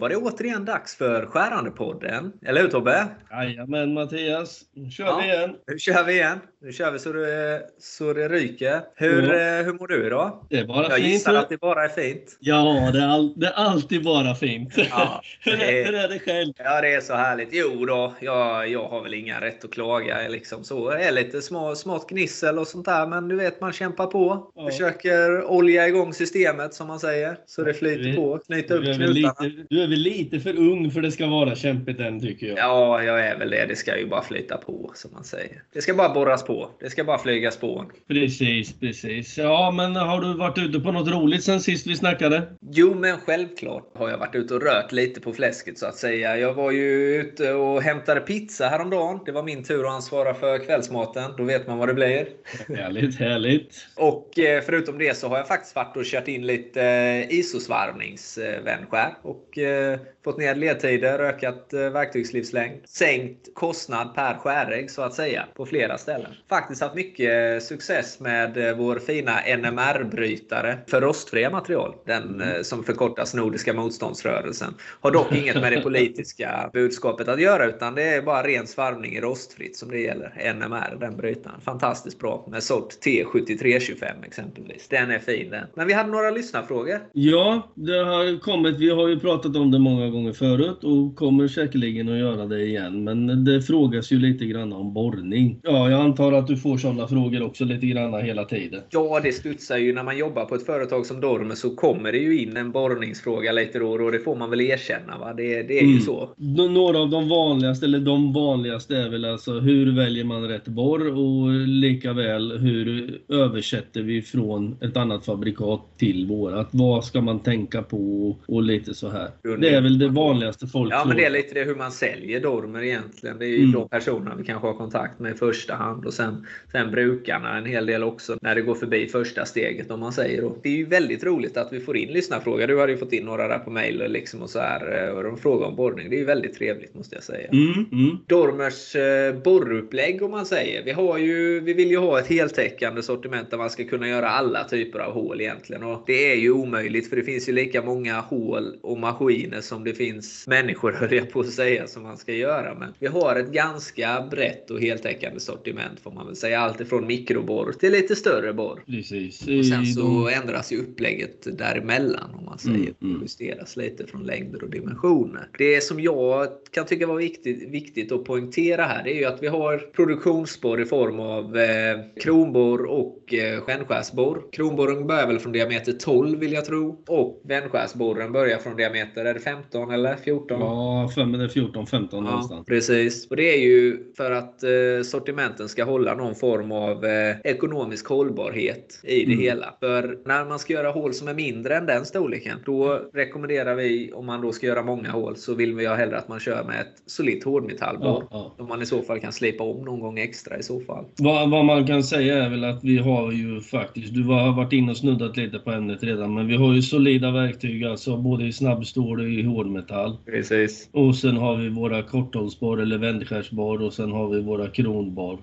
var 0.00 0.08
det 0.08 0.16
återigen 0.16 0.64
dags 0.64 0.96
för 0.96 1.26
Skärandepodden. 1.26 2.32
Eller 2.42 2.62
hur 2.62 2.68
Tobbe? 2.68 3.06
Jajamän 3.30 3.94
Mattias, 3.94 4.62
nu 4.74 4.90
kör 4.90 5.04
ja, 5.04 5.18
vi 5.18 5.24
igen. 5.24 5.56
Nu 5.66 5.78
kör 5.78 6.04
vi 6.04 6.12
igen. 6.12 6.38
Nu 6.62 6.72
kör 6.72 6.90
vi 6.90 6.98
så 6.98 7.12
det, 7.12 7.62
så 7.78 8.12
det 8.12 8.28
ryker. 8.28 8.80
Hur, 8.94 9.22
ja. 9.22 9.62
hur 9.62 9.72
mår 9.72 9.86
du 9.86 10.06
idag? 10.06 10.46
Det 10.50 10.58
är 10.58 10.64
bara 10.64 10.82
Jag 10.82 10.96
fint. 10.96 11.06
gissar 11.08 11.34
att 11.34 11.48
det 11.48 11.60
bara 11.60 11.84
är 11.84 11.88
fint. 11.88 12.36
Ja, 12.40 12.90
det 12.92 12.98
är, 12.98 13.08
all, 13.08 13.32
det 13.36 13.46
är 13.46 13.52
alltid 13.52 14.04
bara 14.04 14.34
fint. 14.34 14.74
Ja, 14.90 15.22
hur, 15.40 15.52
är, 15.52 15.84
hur 15.84 15.94
är 15.94 16.08
det 16.08 16.18
själv? 16.18 16.52
Ja, 16.56 16.80
det 16.80 16.94
är 16.94 17.00
så 17.00 17.14
härligt. 17.14 17.48
Jo 17.52 17.86
då, 17.86 18.14
jag, 18.20 18.68
jag 18.68 18.88
har 18.88 19.02
väl 19.02 19.14
inga 19.14 19.40
rätt 19.40 19.64
att 19.64 19.70
klaga. 19.70 20.28
Liksom 20.28 20.64
så. 20.64 20.90
Det 20.90 21.04
är 21.04 21.12
lite 21.12 21.42
små, 21.42 21.74
smått 21.74 22.10
gnissel 22.10 22.58
och 22.58 22.66
sånt 22.66 22.86
där, 22.86 23.06
men 23.06 23.28
du 23.28 23.36
vet, 23.36 23.60
man 23.60 23.72
kämpar 23.72 24.06
på. 24.06 24.50
Ja. 24.54 24.70
Försöker 24.70 25.44
olja 25.44 25.88
igång 25.88 26.14
systemet 26.14 26.74
som 26.74 26.86
man 26.86 27.00
säger. 27.00 27.36
Så 27.46 27.62
det 27.62 27.74
flyter 27.74 28.04
du, 28.04 28.16
på. 28.16 28.38
Knyta 28.38 28.74
upp 28.74 28.84
knutarna. 28.84 29.06
Lite, 29.12 29.64
du 29.70 29.82
är 29.82 29.88
väl 29.88 29.98
lite 29.98 30.40
för 30.40 30.58
ung 30.58 30.90
för 30.90 31.00
det 31.00 31.12
ska 31.12 31.26
vara 31.26 31.54
kämpigt 31.54 32.00
än, 32.00 32.20
tycker 32.20 32.46
jag. 32.46 32.58
Ja, 32.58 33.02
jag 33.02 33.26
är 33.26 33.38
väl 33.38 33.50
det. 33.50 33.66
Det 33.68 33.76
ska 33.76 33.98
ju 33.98 34.06
bara 34.06 34.22
flyta 34.22 34.56
på, 34.56 34.90
som 34.94 35.12
man 35.12 35.24
säger. 35.24 35.62
Det 35.72 35.82
ska 35.82 35.94
bara 35.94 36.14
borras 36.14 36.44
på. 36.44 36.49
Det 36.80 36.90
ska 36.90 37.04
bara 37.04 37.18
flyga 37.18 37.50
spån. 37.50 37.86
Precis, 38.08 38.80
precis. 38.80 39.38
Ja, 39.38 39.70
men 39.70 39.96
har 39.96 40.20
du 40.20 40.34
varit 40.34 40.58
ute 40.58 40.80
på 40.80 40.92
något 40.92 41.08
roligt 41.08 41.44
sen 41.44 41.60
sist 41.60 41.86
vi 41.86 41.96
snackade? 41.96 42.42
Jo, 42.70 42.94
men 42.94 43.18
självklart 43.18 43.90
har 43.94 44.10
jag 44.10 44.18
varit 44.18 44.34
ute 44.34 44.54
och 44.54 44.62
rört 44.62 44.92
lite 44.92 45.20
på 45.20 45.32
fläsket 45.32 45.78
så 45.78 45.86
att 45.86 45.96
säga. 45.96 46.36
Jag 46.36 46.54
var 46.54 46.70
ju 46.70 47.16
ute 47.20 47.52
och 47.52 47.82
hämtade 47.82 48.20
pizza 48.20 48.68
häromdagen. 48.68 49.20
Det 49.26 49.32
var 49.32 49.42
min 49.42 49.64
tur 49.64 49.86
att 49.86 49.92
ansvara 49.92 50.34
för 50.34 50.58
kvällsmaten. 50.58 51.32
Då 51.36 51.44
vet 51.44 51.66
man 51.66 51.78
vad 51.78 51.88
det 51.88 51.94
blir. 51.94 52.28
Härligt, 52.68 53.18
härligt. 53.18 53.86
Och 53.96 54.38
eh, 54.38 54.62
förutom 54.66 54.98
det 54.98 55.16
så 55.16 55.28
har 55.28 55.36
jag 55.36 55.48
faktiskt 55.48 55.76
varit 55.76 55.96
och 55.96 56.04
kört 56.04 56.28
in 56.28 56.46
lite 56.46 56.82
eh, 56.82 57.38
isosvarvningsvänskär. 57.38 59.14
Och 59.22 59.58
eh, 59.58 59.98
fått 60.24 60.38
ner 60.38 60.54
ledtider, 60.54 61.18
ökat 61.18 61.68
verktygslivslängd, 61.72 62.80
sänkt 62.84 63.54
kostnad 63.54 64.14
per 64.14 64.34
skärägg 64.34 64.90
så 64.90 65.02
att 65.02 65.14
säga 65.14 65.46
på 65.54 65.66
flera 65.66 65.98
ställen. 65.98 66.34
Faktiskt 66.48 66.82
haft 66.82 66.94
mycket 66.94 67.62
success 67.62 68.20
med 68.20 68.74
vår 68.78 68.98
fina 68.98 69.32
NMR-brytare 69.56 70.78
för 70.86 71.00
rostfria 71.00 71.50
material. 71.50 71.94
Den 72.06 72.42
mm. 72.42 72.64
som 72.64 72.84
förkortas 72.84 73.34
Nordiska 73.34 73.74
motståndsrörelsen. 73.74 74.74
Har 75.00 75.10
dock 75.10 75.32
inget 75.32 75.60
med 75.60 75.72
det 75.72 75.80
politiska 75.82 76.70
budskapet 76.72 77.28
att 77.28 77.40
göra 77.40 77.66
utan 77.66 77.94
det 77.94 78.02
är 78.02 78.22
bara 78.22 78.42
ren 78.42 78.66
svarvning 78.66 79.12
i 79.12 79.20
rostfritt 79.20 79.76
som 79.76 79.90
det 79.90 80.00
gäller. 80.00 80.54
NMR, 80.54 80.96
den 81.00 81.16
brytaren. 81.16 81.60
Fantastiskt 81.60 82.18
bra 82.18 82.46
med 82.50 82.62
sort 82.62 82.94
T7325 83.04 84.04
exempelvis. 84.26 84.88
Den 84.88 85.10
är 85.10 85.18
fin 85.18 85.50
den. 85.50 85.66
Men 85.74 85.86
vi 85.86 85.92
hade 85.92 86.10
några 86.10 86.30
lyssnarfrågor. 86.30 87.00
Ja, 87.12 87.72
det 87.74 87.98
har 87.98 88.40
kommit. 88.40 88.80
Vi 88.80 88.90
har 88.90 89.08
ju 89.08 89.20
pratat 89.20 89.56
om 89.56 89.70
det 89.70 89.78
många 89.78 90.08
gånger 90.08 90.32
förut 90.32 90.84
och 90.84 91.16
kommer 91.16 91.48
säkerligen 91.48 92.08
att 92.08 92.18
göra 92.18 92.46
det 92.46 92.62
igen. 92.62 93.04
Men 93.04 93.44
det 93.44 93.62
frågas 93.62 94.12
ju 94.12 94.18
lite 94.18 94.44
grann 94.44 94.72
om 94.72 94.94
borrning. 94.94 95.60
Ja, 95.62 95.90
jag 95.90 96.00
antar 96.00 96.29
att 96.32 96.46
du 96.46 96.56
får 96.56 96.78
sådana 96.78 97.08
frågor 97.08 97.42
också 97.42 97.64
lite 97.64 97.86
grann 97.86 98.24
hela 98.24 98.44
tiden. 98.44 98.80
Ja, 98.90 99.20
det 99.22 99.32
studsar 99.32 99.76
ju 99.76 99.92
när 99.92 100.02
man 100.02 100.18
jobbar 100.18 100.44
på 100.44 100.54
ett 100.54 100.66
företag 100.66 101.06
som 101.06 101.20
Dormer 101.20 101.54
så 101.54 101.70
kommer 101.70 102.12
det 102.12 102.18
ju 102.18 102.42
in 102.42 102.56
en 102.56 102.72
borrningsfråga 102.72 103.52
lite 103.52 103.78
då 103.78 103.90
och 103.90 104.12
det 104.12 104.18
får 104.18 104.36
man 104.36 104.50
väl 104.50 104.60
erkänna. 104.60 105.18
Va? 105.18 105.34
Det, 105.34 105.62
det 105.62 105.78
är 105.78 105.82
mm. 105.82 105.94
ju 105.94 106.00
så. 106.00 106.30
Några 106.36 106.98
av 106.98 107.10
de 107.10 107.28
vanligaste, 107.28 107.86
eller 107.86 107.98
de 107.98 108.32
vanligaste 108.32 108.96
är 108.96 109.08
väl 109.08 109.24
alltså 109.24 109.52
hur 109.52 109.96
väljer 109.96 110.24
man 110.24 110.48
rätt 110.48 110.68
borr 110.68 111.18
och 111.18 111.50
lika 111.66 112.12
väl 112.12 112.58
hur 112.58 113.20
översätter 113.28 114.02
vi 114.02 114.22
från 114.22 114.76
ett 114.80 114.96
annat 114.96 115.24
fabrikat 115.24 115.80
till 115.98 116.26
vårat. 116.26 116.68
Vad 116.70 117.04
ska 117.04 117.20
man 117.20 117.40
tänka 117.40 117.82
på 117.82 118.36
och 118.46 118.62
lite 118.62 118.94
så 118.94 119.08
här. 119.08 119.30
Det 119.60 119.68
är 119.68 119.80
väl 119.80 119.98
det 119.98 120.08
vanligaste 120.08 120.66
folk 120.66 120.92
Ja, 120.92 121.04
men 121.06 121.16
det 121.16 121.24
är 121.24 121.30
lite 121.30 121.54
det 121.54 121.64
hur 121.64 121.74
man 121.74 121.92
säljer 121.92 122.40
Dormer 122.40 122.82
egentligen. 122.82 123.38
Det 123.38 123.44
är 123.44 123.48
ju 123.48 123.58
mm. 123.58 123.72
de 123.72 123.88
personerna 123.88 124.34
vi 124.34 124.44
kanske 124.44 124.66
har 124.66 124.74
kontakt 124.74 125.18
med 125.18 125.34
i 125.34 125.38
första 125.38 125.74
hand 125.74 126.06
och 126.06 126.14
sen, 126.20 126.46
sen 126.72 126.90
brukarna 126.90 127.58
en 127.58 127.66
hel 127.66 127.86
del 127.86 128.04
också 128.04 128.38
när 128.42 128.54
det 128.54 128.62
går 128.62 128.74
förbi 128.74 129.06
första 129.06 129.44
steget 129.44 129.90
om 129.90 130.00
man 130.00 130.12
säger. 130.12 130.44
Och 130.44 130.58
det 130.62 130.68
är 130.68 130.76
ju 130.76 130.84
väldigt 130.84 131.24
roligt 131.24 131.56
att 131.56 131.72
vi 131.72 131.80
får 131.80 131.96
in 131.96 132.08
lyssnarfrågor. 132.08 132.66
Du 132.66 132.80
hade 132.80 132.92
ju 132.92 132.98
fått 132.98 133.12
in 133.12 133.24
några 133.24 133.48
där 133.48 133.58
på 133.58 133.70
mail 133.70 134.04
liksom 134.08 134.42
och 134.42 134.50
så 134.50 134.58
här 134.58 135.08
eh, 135.08 135.14
och 135.14 135.22
de 135.22 135.36
frågar 135.36 135.66
om 135.66 135.76
borrning. 135.76 136.10
Det 136.10 136.16
är 136.16 136.18
ju 136.18 136.24
väldigt 136.24 136.54
trevligt 136.54 136.94
måste 136.94 137.14
jag 137.14 137.24
säga. 137.24 137.48
Mm, 137.48 137.86
mm. 137.92 138.18
Dormers 138.26 138.96
eh, 138.96 139.34
borrupplägg 139.34 140.22
om 140.22 140.30
man 140.30 140.46
säger. 140.46 140.84
Vi, 140.84 140.90
har 140.90 141.18
ju, 141.18 141.60
vi 141.60 141.72
vill 141.72 141.90
ju 141.90 141.96
ha 141.96 142.18
ett 142.18 142.26
heltäckande 142.26 143.02
sortiment 143.02 143.50
där 143.50 143.58
man 143.58 143.70
ska 143.70 143.84
kunna 143.84 144.08
göra 144.08 144.28
alla 144.28 144.64
typer 144.64 144.98
av 144.98 145.12
hål 145.12 145.40
egentligen. 145.40 145.82
Och 145.82 146.02
det 146.06 146.32
är 146.32 146.36
ju 146.36 146.50
omöjligt 146.50 147.08
för 147.08 147.16
det 147.16 147.22
finns 147.22 147.48
ju 147.48 147.52
lika 147.52 147.82
många 147.82 148.20
hål 148.20 148.76
och 148.82 148.98
maskiner 148.98 149.60
som 149.60 149.84
det 149.84 149.94
finns 149.94 150.46
människor 150.46 150.92
höll 151.00 151.14
jag 151.14 151.30
på 151.30 151.40
att 151.40 151.50
säga 151.50 151.86
som 151.86 152.02
man 152.02 152.16
ska 152.16 152.32
göra. 152.32 152.74
Men 152.74 152.94
vi 152.98 153.06
har 153.06 153.36
ett 153.36 153.52
ganska 153.52 154.28
brett 154.30 154.70
och 154.70 154.80
heltäckande 154.80 155.40
sortiment 155.40 156.00
får 156.10 156.14
man 156.14 156.26
väl 156.26 156.36
säga. 156.36 156.60
Allt 156.60 156.80
ifrån 156.80 157.06
mikroborr 157.06 157.72
till 157.72 157.92
lite 157.92 158.16
större 158.16 158.52
borr. 158.52 158.82
Precis. 158.86 159.40
Och 159.40 159.66
sen 159.66 159.86
så 159.86 160.28
ändras 160.28 160.72
ju 160.72 160.82
upplägget 160.82 161.58
däremellan 161.58 162.34
om 162.34 162.44
man 162.44 162.58
säger. 162.58 162.76
Mm, 162.76 162.94
mm. 163.02 163.22
Justeras 163.22 163.76
lite 163.76 164.06
från 164.06 164.22
längder 164.22 164.64
och 164.64 164.70
dimensioner. 164.70 165.48
Det 165.58 165.84
som 165.84 166.00
jag 166.00 166.48
kan 166.70 166.86
tycka 166.86 167.06
var 167.06 167.16
viktigt, 167.16 167.70
viktigt 167.70 168.12
att 168.12 168.24
poängtera 168.24 168.84
här 168.84 169.04
det 169.04 169.10
är 169.10 169.18
ju 169.18 169.24
att 169.24 169.42
vi 169.42 169.46
har 169.46 169.78
produktionsborr 169.78 170.80
i 170.80 170.84
form 170.84 171.20
av 171.20 171.56
eh, 171.56 171.98
kronborr 172.22 172.84
och 172.84 173.34
eh, 173.34 173.60
skänskärsborr. 173.60 174.42
Kronborren 174.52 175.06
börjar 175.06 175.26
väl 175.26 175.38
från 175.38 175.52
diameter 175.52 175.92
12 175.92 176.38
vill 176.38 176.52
jag 176.52 176.64
tro. 176.64 177.02
Och 177.06 177.42
vändskärsborren 177.44 178.32
börjar 178.32 178.58
från 178.58 178.76
diameter, 178.76 179.24
är 179.24 179.34
det 179.34 179.40
15 179.40 179.90
eller 179.90 180.16
14? 180.16 180.60
Ja, 180.60 181.10
för 181.14 181.38
det 181.38 181.44
är 181.44 181.48
14, 181.48 181.86
15 181.86 182.24
ja, 182.24 182.30
någonstans. 182.30 182.66
Precis. 182.66 183.26
Och 183.30 183.36
det 183.36 183.54
är 183.54 183.60
ju 183.60 184.12
för 184.16 184.30
att 184.30 184.62
eh, 184.62 184.70
sortimenten 185.04 185.68
ska 185.68 185.84
hålla 185.84 185.99
någon 186.04 186.34
form 186.34 186.72
av 186.72 187.04
eh, 187.04 187.36
ekonomisk 187.44 188.08
hållbarhet 188.08 189.00
i 189.04 189.24
det 189.24 189.32
mm. 189.32 189.38
hela. 189.38 189.74
För 189.80 190.18
när 190.24 190.44
man 190.44 190.58
ska 190.58 190.72
göra 190.72 190.90
hål 190.90 191.14
som 191.14 191.28
är 191.28 191.34
mindre 191.34 191.76
än 191.76 191.86
den 191.86 192.04
storleken, 192.04 192.58
då 192.66 193.00
rekommenderar 193.14 193.74
vi, 193.74 194.12
om 194.12 194.26
man 194.26 194.40
då 194.40 194.52
ska 194.52 194.66
göra 194.66 194.82
många 194.82 195.10
hål, 195.10 195.36
så 195.36 195.54
vill 195.54 195.74
vi 195.74 195.86
hellre 195.86 196.18
att 196.18 196.28
man 196.28 196.40
kör 196.40 196.64
med 196.64 196.80
ett 196.80 197.02
solitt 197.06 197.44
hårdmetallborr. 197.44 198.26
Ja, 198.30 198.54
ja. 198.56 198.62
Om 198.62 198.68
man 198.68 198.82
i 198.82 198.86
så 198.86 199.02
fall 199.02 199.20
kan 199.20 199.32
slipa 199.32 199.64
om 199.64 199.84
någon 199.84 200.00
gång 200.00 200.18
extra 200.18 200.58
i 200.58 200.62
så 200.62 200.80
fall. 200.80 201.04
Vad, 201.18 201.50
vad, 201.50 201.64
man 201.64 201.86
kan 201.86 202.02
säga 202.02 202.44
är 202.44 202.50
väl 202.50 202.64
att 202.64 202.84
vi 202.84 202.98
har 202.98 203.32
ju 203.32 203.60
faktiskt, 203.60 204.14
du 204.14 204.24
har 204.24 204.56
varit 204.56 204.72
inne 204.72 204.90
och 204.90 204.96
snuddat 204.96 205.36
lite 205.36 205.58
på 205.58 205.70
ämnet 205.70 206.02
redan, 206.02 206.34
men 206.34 206.46
vi 206.46 206.56
har 206.56 206.74
ju 206.74 206.82
solida 206.82 207.30
verktyg 207.30 207.84
alltså 207.84 208.16
både 208.16 208.44
i 208.44 208.52
snabbstål 208.52 209.20
och 209.20 209.28
i 209.28 209.42
hårdmetall. 209.42 210.16
Precis. 210.26 210.88
Och 210.92 211.16
sen 211.16 211.36
har 211.36 211.56
vi 211.56 211.68
våra 211.68 212.02
korthållsborr 212.02 212.82
eller 212.82 212.98
vändskärsborr 212.98 213.82
och 213.82 213.92
sen 213.92 214.12
har 214.12 214.28
vi 214.28 214.40
våra 214.40 214.68
kronborr, 214.68 215.38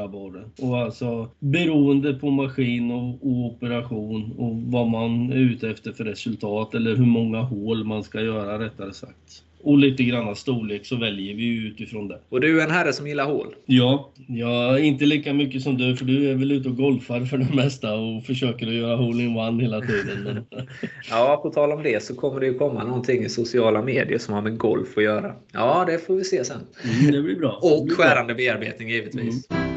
hydraborren. 0.00 0.50
Och 0.58 0.78
alltså 0.78 1.28
beroende 1.38 2.14
på 2.14 2.30
maskin 2.30 2.90
och, 2.90 3.08
och 3.08 3.46
operation 3.46 4.32
och 4.38 4.56
vad 4.56 4.88
man 4.88 5.32
är 5.32 5.36
ute 5.36 5.70
efter 5.70 5.92
för 5.92 6.04
resultat 6.04 6.74
eller 6.74 6.96
hur 6.96 7.06
många 7.06 7.40
hål 7.40 7.84
man 7.84 8.04
ska 8.04 8.20
göra 8.20 8.58
rättare 8.58 8.92
sagt 8.92 9.44
och 9.62 9.78
lite 9.78 10.02
grann 10.02 10.36
storlek 10.36 10.86
så 10.86 10.96
väljer 10.96 11.34
vi 11.34 11.66
utifrån 11.66 12.08
det. 12.08 12.20
Och 12.28 12.40
du 12.40 12.60
är 12.60 12.64
en 12.64 12.70
herre 12.70 12.92
som 12.92 13.06
gillar 13.06 13.24
hål? 13.24 13.54
Ja, 13.66 14.12
jag 14.26 14.84
inte 14.84 15.04
lika 15.04 15.34
mycket 15.34 15.62
som 15.62 15.78
du 15.78 15.96
för 15.96 16.04
du 16.04 16.30
är 16.30 16.34
väl 16.34 16.52
ute 16.52 16.68
och 16.68 16.76
golfar 16.76 17.20
för 17.20 17.38
det 17.38 17.54
mesta 17.54 17.94
och 17.94 18.24
försöker 18.24 18.66
att 18.66 18.74
göra 18.74 18.96
hole-in-one 18.96 19.62
hela 19.62 19.80
tiden. 19.80 20.44
ja, 21.10 21.40
på 21.42 21.50
tal 21.50 21.72
om 21.72 21.82
det 21.82 22.02
så 22.02 22.14
kommer 22.14 22.40
det 22.40 22.46
ju 22.46 22.58
komma 22.58 22.84
någonting 22.84 23.24
i 23.24 23.28
sociala 23.28 23.82
medier 23.82 24.18
som 24.18 24.34
har 24.34 24.42
med 24.42 24.58
golf 24.58 24.96
att 24.96 25.04
göra. 25.04 25.34
Ja, 25.52 25.84
det 25.86 25.98
får 25.98 26.16
vi 26.16 26.24
se 26.24 26.44
sen. 26.44 26.60
Mm, 27.00 27.12
det 27.12 27.22
blir 27.22 27.36
bra. 27.36 27.58
och 27.62 27.92
skärande 27.92 28.34
bearbetning 28.34 28.88
givetvis. 28.88 29.50
Mm. 29.50 29.69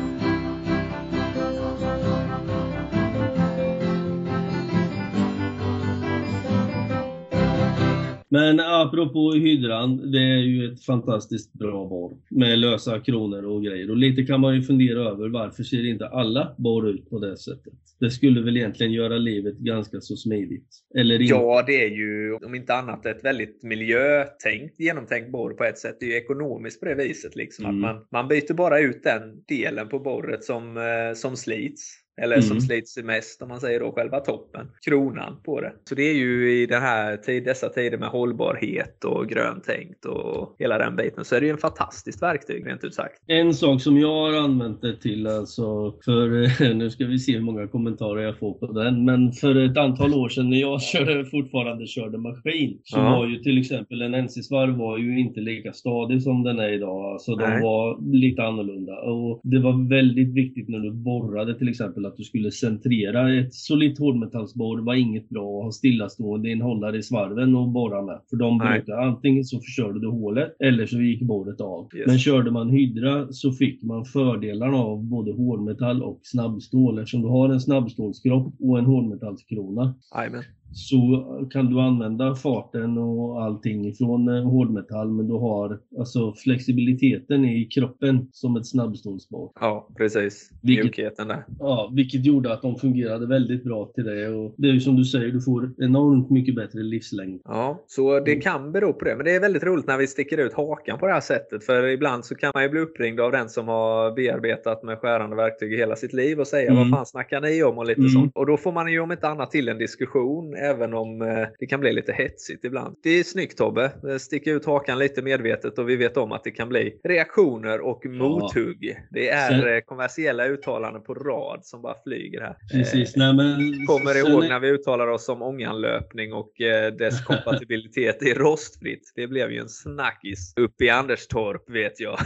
Men 8.33 8.59
apropå 8.59 9.33
hydran, 9.33 10.12
det 10.12 10.18
är 10.18 10.38
ju 10.38 10.74
ett 10.74 10.85
fantastiskt 10.85 11.53
bra 11.53 11.88
borr 11.88 12.18
med 12.30 12.59
lösa 12.59 13.00
kronor 13.00 13.45
och 13.45 13.63
grejer. 13.63 13.89
Och 13.89 13.97
lite 13.97 14.24
kan 14.24 14.39
man 14.39 14.56
ju 14.56 14.62
fundera 14.62 15.00
över 15.09 15.30
varför 15.30 15.63
ser 15.63 15.89
inte 15.89 16.07
alla 16.07 16.56
borr 16.57 16.89
ut 16.89 17.09
på 17.09 17.19
det 17.19 17.38
sättet? 17.38 17.74
Det 18.00 18.12
skulle 18.12 18.41
väl 18.41 18.57
egentligen 18.57 18.94
göra 18.94 19.18
livet 19.18 19.57
ganska 19.57 20.01
så 20.01 20.15
smidigt? 20.15 20.68
Eller 21.00 21.21
inte? 21.21 21.33
Ja, 21.33 21.63
det 21.68 21.83
är 21.83 21.89
ju 21.89 22.33
om 22.33 22.56
inte 22.56 22.74
annat 22.74 23.06
ett 23.06 23.25
väldigt 23.25 23.63
miljötänkt, 23.63 24.79
genomtänkt 24.79 25.31
borr 25.31 25.53
på 25.53 25.63
ett 25.63 25.77
sätt. 25.77 25.97
Det 26.00 26.06
är 26.06 26.09
ju 26.09 26.18
ekonomiskt 26.18 26.79
på 26.79 26.86
det 26.86 26.95
viset. 26.95 27.36
Liksom, 27.36 27.65
mm. 27.65 27.83
att 27.83 27.95
man, 27.95 28.06
man 28.12 28.27
byter 28.27 28.53
bara 28.53 28.79
ut 28.79 29.03
den 29.03 29.44
delen 29.47 29.89
på 29.89 30.00
borret 30.00 30.44
som, 30.44 30.77
eh, 30.77 31.13
som 31.15 31.38
slits. 31.38 32.02
Eller 32.21 32.36
mm. 32.36 32.48
som 32.48 32.62
slits 32.62 32.98
mest 32.98 33.42
om 33.42 33.48
man 33.50 33.60
säger 33.60 33.80
då 33.80 33.92
själva 33.92 34.19
toppen. 34.19 34.68
Kronan 34.86 35.38
på 35.44 35.62
det. 35.62 35.74
Så 35.89 35.95
det 35.95 36.04
är 36.04 36.13
ju 36.13 36.62
i 36.62 36.65
den 36.65 36.81
här 36.81 37.18
tid, 37.18 37.44
dessa 37.44 37.69
tider 37.69 37.98
med 37.98 38.10
hållbarhet 38.10 39.04
och 39.04 39.30
gröntänkt 39.30 40.06
och 40.06 40.56
hela 40.60 40.77
den 40.77 40.95
biten 40.95 41.25
så 41.25 41.36
är 41.36 41.39
det 41.39 41.45
ju 41.45 41.51
en 41.51 41.57
fantastiskt 41.57 42.21
verktyg 42.21 42.68
rent 42.68 42.83
ut 42.83 42.94
sagt. 42.94 43.21
En 43.27 43.54
sak 43.54 43.81
som 43.81 43.98
jag 43.98 44.13
har 44.13 44.33
använt 44.33 44.81
det 44.81 44.95
till 44.95 45.27
alltså 45.27 45.94
för 46.06 46.74
nu 46.74 46.89
ska 46.89 47.06
vi 47.06 47.19
se 47.19 47.33
hur 47.33 47.42
många 47.42 47.68
kommentarer 47.68 48.21
jag 48.21 48.38
får 48.38 48.54
på 48.54 48.71
den. 48.71 49.06
Men 49.06 49.31
för 49.31 49.56
ett 49.56 49.77
antal 49.77 50.13
år 50.13 50.30
sedan 50.30 50.50
när 50.50 50.57
jag 50.57 50.81
körde, 50.94 51.25
fortfarande 51.25 51.88
körde 51.88 52.18
maskin 52.18 52.80
så 52.83 52.98
ja. 52.98 53.04
var 53.04 53.27
ju 53.27 53.39
till 53.39 53.60
exempel 53.60 54.01
en 54.01 54.25
NC-svarv 54.25 54.77
var 54.77 54.98
ju 54.98 55.19
inte 55.19 55.39
lika 55.39 55.74
stadig 55.74 56.24
som 56.24 56.44
den 56.44 56.60
är 56.60 56.69
idag. 56.69 57.13
Alltså 57.13 57.36
de 57.36 57.62
var 57.62 58.13
lite 58.13 58.44
annorlunda 58.44 59.01
och 59.01 59.42
det 59.44 59.60
var 59.60 59.89
väldigt 59.89 60.33
viktigt 60.33 60.69
när 60.69 60.80
du 60.80 60.92
borrade 60.92 61.57
till 61.57 61.69
exempel 61.69 62.02
att 62.05 62.17
du 62.17 62.23
skulle 62.23 62.51
centrera. 62.51 63.39
Ett 63.39 63.53
solitt 63.53 64.00
hårdmetallsborr 64.00 64.81
var 64.81 64.94
inget 64.94 65.29
bra 65.29 65.57
att 65.59 65.63
ha 65.63 65.71
stillastående 65.71 66.51
inhållare 66.51 66.97
i 66.97 67.03
svarven 67.03 67.55
och 67.55 67.69
borra 67.69 68.01
med. 68.01 68.19
För 68.29 68.38
de 68.38 68.57
brukade 68.57 69.01
antingen 69.01 69.45
så 69.45 69.59
förstörde 69.59 70.00
du 70.00 70.07
hålet 70.07 70.55
eller 70.59 70.85
så 70.85 71.01
gick 71.01 71.21
borret 71.21 71.61
av. 71.61 71.89
Yes. 71.95 72.07
Men 72.07 72.19
körde 72.19 72.51
man 72.51 72.69
hydra 72.69 73.27
så 73.31 73.51
fick 73.51 73.83
man 73.83 74.05
fördelarna 74.05 74.77
av 74.77 75.03
både 75.03 75.31
hårdmetall 75.31 76.03
och 76.03 76.19
snabbstål 76.23 77.00
eftersom 77.00 77.21
du 77.21 77.27
har 77.27 77.50
en 77.50 77.61
snabbstålskropp 77.61 78.53
och 78.59 78.79
en 78.79 78.85
hårdmetallskrona. 78.85 79.95
Amen 80.11 80.44
så 80.73 81.25
kan 81.51 81.65
du 81.65 81.79
använda 81.79 82.35
farten 82.35 82.97
och 82.97 83.43
allting 83.43 83.87
ifrån 83.87 84.27
eh, 84.27 84.43
hårdmetall 84.43 85.11
men 85.11 85.27
du 85.27 85.33
har 85.33 85.79
alltså 85.99 86.33
flexibiliteten 86.33 87.45
i 87.45 87.65
kroppen 87.65 88.27
som 88.31 88.55
ett 88.55 88.67
snabbstålsbak. 88.67 89.51
Ja, 89.59 89.87
precis. 89.97 90.51
Mjukheten 90.61 91.27
där. 91.27 91.45
Ja, 91.59 91.91
vilket 91.93 92.25
gjorde 92.25 92.53
att 92.53 92.61
de 92.61 92.75
fungerade 92.75 93.27
väldigt 93.27 93.63
bra 93.63 93.91
till 93.95 94.03
det. 94.03 94.27
Och 94.27 94.53
det 94.57 94.67
är 94.67 94.73
ju 94.73 94.79
som 94.79 94.95
du 94.95 95.05
säger, 95.05 95.31
du 95.31 95.41
får 95.41 95.71
enormt 95.77 96.29
mycket 96.29 96.55
bättre 96.55 96.79
livslängd. 96.79 97.41
Ja, 97.45 97.83
så 97.87 98.19
det 98.19 98.35
kan 98.35 98.71
bero 98.71 98.93
på 98.93 99.05
det. 99.05 99.15
Men 99.15 99.25
det 99.25 99.35
är 99.35 99.39
väldigt 99.39 99.63
roligt 99.63 99.87
när 99.87 99.97
vi 99.97 100.07
sticker 100.07 100.37
ut 100.37 100.53
hakan 100.53 100.99
på 100.99 101.07
det 101.07 101.13
här 101.13 101.21
sättet. 101.21 101.65
För 101.65 101.87
ibland 101.87 102.25
så 102.25 102.35
kan 102.35 102.51
man 102.53 102.63
ju 102.63 102.69
bli 102.69 102.79
uppringd 102.79 103.19
av 103.19 103.31
den 103.31 103.49
som 103.49 103.67
har 103.67 104.11
bearbetat 104.11 104.83
med 104.83 104.97
skärande 104.97 105.35
verktyg 105.35 105.73
i 105.73 105.77
hela 105.77 105.95
sitt 105.95 106.13
liv 106.13 106.39
och 106.39 106.47
säga 106.47 106.71
mm. 106.71 106.77
vad 106.77 106.99
fan 106.99 107.05
snackar 107.05 107.41
ni 107.41 107.63
om 107.63 107.77
och 107.77 107.85
lite 107.85 107.99
mm. 107.99 108.09
sånt. 108.09 108.31
Och 108.35 108.45
då 108.45 108.57
får 108.57 108.71
man 108.71 108.91
ju 108.91 108.99
om 108.99 109.11
inte 109.11 109.27
annat 109.27 109.51
till 109.51 109.69
en 109.69 109.77
diskussion 109.77 110.55
även 110.63 110.94
om 110.94 111.21
eh, 111.21 111.48
det 111.60 111.65
kan 111.65 111.80
bli 111.80 111.94
lite 111.94 112.13
hetsigt 112.13 112.65
ibland. 112.65 112.95
Det 113.04 113.10
är 113.10 113.24
snyggt 113.24 113.57
Tobbe. 113.57 113.92
Sticka 114.19 114.51
ut 114.51 114.65
hakan 114.65 115.00
lite 115.00 115.21
medvetet 115.21 115.80
och 115.80 115.89
vi 115.89 115.95
vet 115.95 116.18
om 116.18 116.31
att 116.31 116.44
det 116.44 116.51
kan 116.51 116.69
bli 116.69 117.00
reaktioner 117.04 117.81
och 117.81 118.06
mothugg. 118.06 118.98
Det 119.12 119.30
är 119.30 119.50
Sen... 119.50 119.74
Eh, 119.74 119.80
kommersiella 119.80 120.45
uttalanden 120.45 121.04
på 121.04 121.13
rad 121.13 121.60
som 121.63 121.81
bara 121.81 121.95
flyger 122.04 122.42
här. 122.42 122.56
Precis. 122.71 123.15
Nej, 123.15 123.33
men... 123.33 123.86
Kommer 123.88 124.13
Sen... 124.13 124.31
ihåg 124.31 124.44
när 124.44 124.60
vi 124.60 124.69
uttalar 124.69 125.07
oss 125.07 125.30
om 125.30 125.42
ånganlöpning 125.42 126.33
och 126.33 126.62
eh, 126.62 126.94
dess 126.94 127.21
kompatibilitet 127.25 128.24
i 128.24 128.33
rostfritt. 128.33 129.13
Det 129.15 129.27
blev 129.27 129.51
ju 129.51 129.60
en 129.60 129.69
snackis 129.69 130.54
uppe 130.56 130.86
i 130.86 130.89
Anderstorp 130.89 131.69
vet 131.69 132.00
jag. 132.00 132.18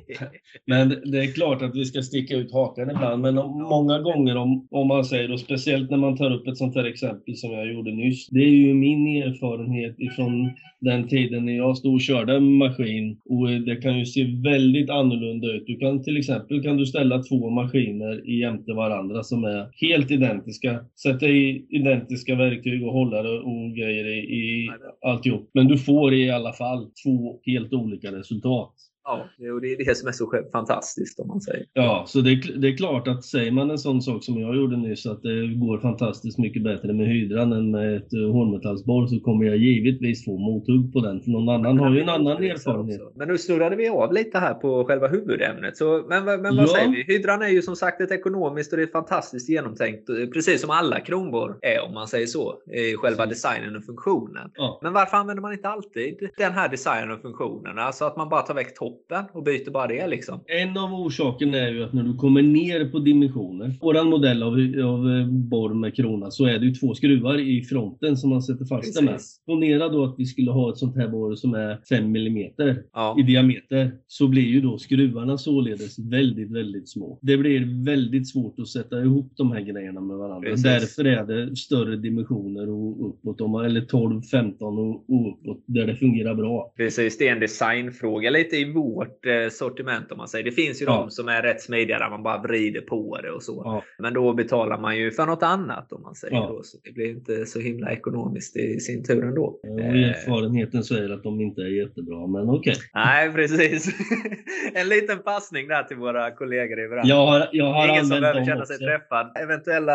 men 0.66 0.88
det 0.88 1.18
är 1.18 1.32
klart 1.32 1.62
att 1.62 1.76
vi 1.76 1.84
ska 1.84 2.02
sticka 2.02 2.36
ut 2.36 2.52
hakan 2.52 2.90
ibland. 2.90 3.22
Men 3.22 3.34
många 3.44 3.98
gånger 3.98 4.36
om, 4.36 4.68
om 4.70 4.88
man 4.88 5.04
säger, 5.04 5.32
och 5.32 5.40
speciellt 5.40 5.90
när 5.90 5.98
man 5.98 6.16
tar 6.16 6.34
upp 6.34 6.46
ett 6.46 6.56
sånt 6.56 6.74
här 6.74 6.84
exempel 6.84 7.36
som 7.36 7.52
jag 7.52 7.66
gjorde 7.66 7.75
nyss. 7.82 8.28
Det 8.28 8.40
är 8.40 8.50
ju 8.50 8.74
min 8.74 9.22
erfarenhet 9.22 9.94
ifrån 9.98 10.50
den 10.80 11.08
tiden 11.08 11.46
när 11.46 11.56
jag 11.56 11.76
stod 11.76 11.94
och 11.94 12.00
körde 12.00 12.40
maskin 12.40 13.18
och 13.24 13.48
det 13.48 13.76
kan 13.76 13.98
ju 13.98 14.06
se 14.06 14.24
väldigt 14.24 14.90
annorlunda 14.90 15.52
ut. 15.52 15.66
Du 15.66 15.76
kan 15.76 16.02
till 16.02 16.16
exempel 16.16 16.62
kan 16.62 16.76
du 16.76 16.86
ställa 16.86 17.22
två 17.22 17.50
maskiner 17.50 18.30
jämte 18.30 18.72
varandra 18.72 19.22
som 19.22 19.44
är 19.44 19.68
helt 19.88 20.10
identiska. 20.10 20.84
Sätta 21.02 21.26
i 21.26 21.66
identiska 21.70 22.34
verktyg 22.34 22.86
och 22.86 22.92
hållare 22.92 23.38
och 23.38 23.74
grejer 23.76 24.06
i, 24.06 24.18
i 24.18 24.70
alltihop. 25.06 25.50
Men 25.54 25.68
du 25.68 25.78
får 25.78 26.14
i 26.14 26.30
alla 26.30 26.52
fall 26.52 26.86
två 27.04 27.40
helt 27.46 27.72
olika 27.72 28.12
resultat. 28.12 28.72
Ja, 29.06 29.52
och 29.54 29.60
det 29.60 29.72
är 29.72 29.84
det 29.84 29.96
som 29.96 30.08
är 30.08 30.12
så 30.12 30.32
fantastiskt 30.52 31.20
om 31.20 31.28
man 31.28 31.40
säger. 31.40 31.66
Ja, 31.72 32.04
så 32.06 32.20
det 32.20 32.30
är, 32.30 32.58
det 32.60 32.68
är 32.68 32.76
klart 32.76 33.08
att 33.08 33.24
säger 33.24 33.50
man 33.50 33.70
en 33.70 33.78
sån 33.78 34.02
sak 34.02 34.24
som 34.24 34.40
jag 34.40 34.56
gjorde 34.56 34.76
nyss 34.76 35.06
att 35.06 35.22
det 35.22 35.46
går 35.46 35.78
fantastiskt 35.78 36.38
mycket 36.38 36.64
bättre 36.64 36.92
med 36.92 37.06
hydran 37.06 37.52
än 37.52 37.70
med 37.70 37.96
ett 37.96 38.12
eh, 38.12 38.32
hårdmetallsborr 38.32 39.06
så 39.06 39.20
kommer 39.20 39.44
jag 39.44 39.56
givetvis 39.56 40.24
få 40.24 40.38
mothugg 40.38 40.92
på 40.92 41.00
den. 41.00 41.20
För 41.20 41.30
någon 41.30 41.48
annan 41.48 41.78
har 41.78 41.90
ju 41.94 42.00
en 42.00 42.08
annan 42.08 42.44
erfarenhet. 42.44 43.00
Men 43.14 43.28
nu 43.28 43.38
snurrade 43.38 43.76
vi 43.76 43.88
av 43.88 44.12
lite 44.12 44.38
här 44.38 44.54
på 44.54 44.84
själva 44.84 45.08
huvudämnet. 45.08 45.76
Så, 45.76 46.04
men, 46.08 46.24
men 46.24 46.42
vad 46.42 46.54
ja. 46.54 46.66
säger 46.66 46.88
vi? 46.88 47.14
Hydran 47.14 47.42
är 47.42 47.48
ju 47.48 47.62
som 47.62 47.76
sagt 47.76 48.00
ett 48.00 48.10
ekonomiskt 48.10 48.72
och 48.72 48.76
det 48.76 48.82
är 48.82 48.86
fantastiskt 48.86 49.48
genomtänkt. 49.48 50.08
Eh, 50.08 50.26
precis 50.34 50.60
som 50.60 50.70
alla 50.70 51.00
kronborr 51.00 51.58
är 51.62 51.86
om 51.88 51.94
man 51.94 52.08
säger 52.08 52.26
så. 52.26 52.54
I 52.72 52.96
själva 52.96 53.26
designen 53.26 53.76
och 53.76 53.84
funktionen. 53.84 54.50
Ja. 54.54 54.78
Men 54.82 54.92
varför 54.92 55.16
använder 55.16 55.42
man 55.42 55.52
inte 55.52 55.68
alltid 55.68 56.30
den 56.36 56.52
här 56.52 56.68
designen 56.68 57.10
och 57.10 57.22
funktionen? 57.22 57.78
Alltså 57.78 58.04
att 58.04 58.16
man 58.16 58.28
bara 58.28 58.42
tar 58.42 58.54
väck 58.54 58.74
topp 58.74 58.95
toppen 58.96 59.24
och 59.32 59.42
byter 59.42 59.70
bara 59.70 59.86
det 59.86 60.06
liksom. 60.06 60.40
En 60.46 60.78
av 60.78 60.94
orsakerna 60.94 61.58
är 61.58 61.72
ju 61.72 61.84
att 61.84 61.92
när 61.92 62.02
du 62.02 62.14
kommer 62.14 62.42
ner 62.42 62.84
på 62.84 62.98
dimensioner. 62.98 63.74
Våran 63.80 64.06
modell 64.06 64.42
av, 64.42 64.52
av 64.84 65.10
eh, 65.10 65.26
borr 65.26 65.74
med 65.74 65.96
krona 65.96 66.30
så 66.30 66.44
är 66.44 66.58
det 66.58 66.66
ju 66.66 66.74
två 66.74 66.94
skruvar 66.94 67.38
i 67.40 67.62
fronten 67.62 68.16
som 68.16 68.30
man 68.30 68.42
sätter 68.42 68.64
fast 68.64 68.94
det 68.94 69.04
med. 69.04 69.20
Ponera 69.46 69.88
då 69.88 70.04
att 70.04 70.14
vi 70.18 70.26
skulle 70.26 70.50
ha 70.50 70.70
ett 70.70 70.78
sånt 70.78 70.96
här 70.96 71.08
borr 71.08 71.34
som 71.34 71.54
är 71.54 71.78
5 71.88 72.16
mm 72.16 72.52
ja. 72.92 73.16
i 73.20 73.22
diameter. 73.22 73.92
Så 74.06 74.28
blir 74.28 74.46
ju 74.46 74.60
då 74.60 74.78
skruvarna 74.78 75.38
således 75.38 75.98
väldigt, 75.98 76.50
väldigt 76.50 76.88
små. 76.88 77.18
Det 77.22 77.36
blir 77.36 77.84
väldigt 77.84 78.28
svårt 78.28 78.58
att 78.58 78.68
sätta 78.68 79.00
ihop 79.00 79.32
de 79.36 79.52
här 79.52 79.60
grejerna 79.60 80.00
med 80.00 80.16
varandra. 80.16 80.50
Precis. 80.50 80.64
Därför 80.64 81.04
är 81.04 81.24
det 81.24 81.56
större 81.56 81.96
dimensioner 81.96 82.70
och 82.70 83.08
uppåt, 83.08 83.40
eller 83.64 83.80
12, 83.80 84.22
15 84.22 84.78
och 84.78 84.94
uppåt 84.94 85.64
där 85.66 85.86
det 85.86 85.96
fungerar 85.96 86.34
bra. 86.34 86.72
Precis, 86.76 87.18
det 87.18 87.28
är 87.28 87.32
en 87.32 87.40
designfråga 87.40 88.30
lite 88.30 88.56
i 88.56 88.66
vårt 88.94 89.26
eh, 89.26 89.48
sortiment 89.50 90.12
om 90.12 90.18
man 90.18 90.28
säger. 90.28 90.44
Det 90.44 90.52
finns 90.52 90.82
ju 90.82 90.84
ja. 90.84 90.92
de 90.92 91.10
som 91.10 91.28
är 91.28 91.42
rätt 91.42 91.62
smidiga 91.62 91.98
där 91.98 92.10
man 92.10 92.22
bara 92.22 92.42
vrider 92.42 92.80
på 92.80 93.18
det 93.22 93.30
och 93.30 93.42
så. 93.42 93.62
Ja. 93.64 93.82
Men 93.98 94.14
då 94.14 94.34
betalar 94.34 94.78
man 94.78 94.96
ju 94.96 95.12
för 95.12 95.26
något 95.26 95.42
annat 95.42 95.92
om 95.92 96.02
man 96.02 96.14
säger 96.14 96.36
ja. 96.36 96.46
då. 96.46 96.62
Så 96.62 96.78
det 96.84 96.92
blir 96.92 97.10
inte 97.10 97.46
så 97.46 97.60
himla 97.60 97.92
ekonomiskt 97.92 98.56
i 98.56 98.80
sin 98.80 99.04
tur 99.04 99.24
ändå. 99.24 99.60
Ja, 99.62 99.82
erfarenheten 99.82 100.84
säger 100.84 101.10
att 101.10 101.22
de 101.22 101.40
inte 101.40 101.60
är 101.60 101.82
jättebra, 101.82 102.26
men 102.26 102.50
okej. 102.50 102.72
Okay. 102.72 102.82
Nej, 102.94 103.32
precis. 103.32 103.94
en 104.74 104.88
liten 104.88 105.18
passning 105.18 105.68
där 105.68 105.82
till 105.82 105.96
våra 105.96 106.30
kollegor 106.30 106.80
i 106.80 106.88
branschen. 106.88 107.08
Jag 107.08 107.26
har, 107.26 107.48
jag 107.52 107.72
har 107.72 107.88
Ingen 107.88 108.06
som 108.06 108.20
behöver 108.20 108.44
känna 108.44 108.66
sig 108.66 108.78
träffad. 108.78 109.32
Eventuella 109.42 109.94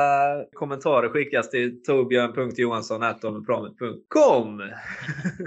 kommentarer 0.53 1.09
skickas 1.09 1.49
till 1.49 1.83
torbjörn.johansson.com. 1.83 4.61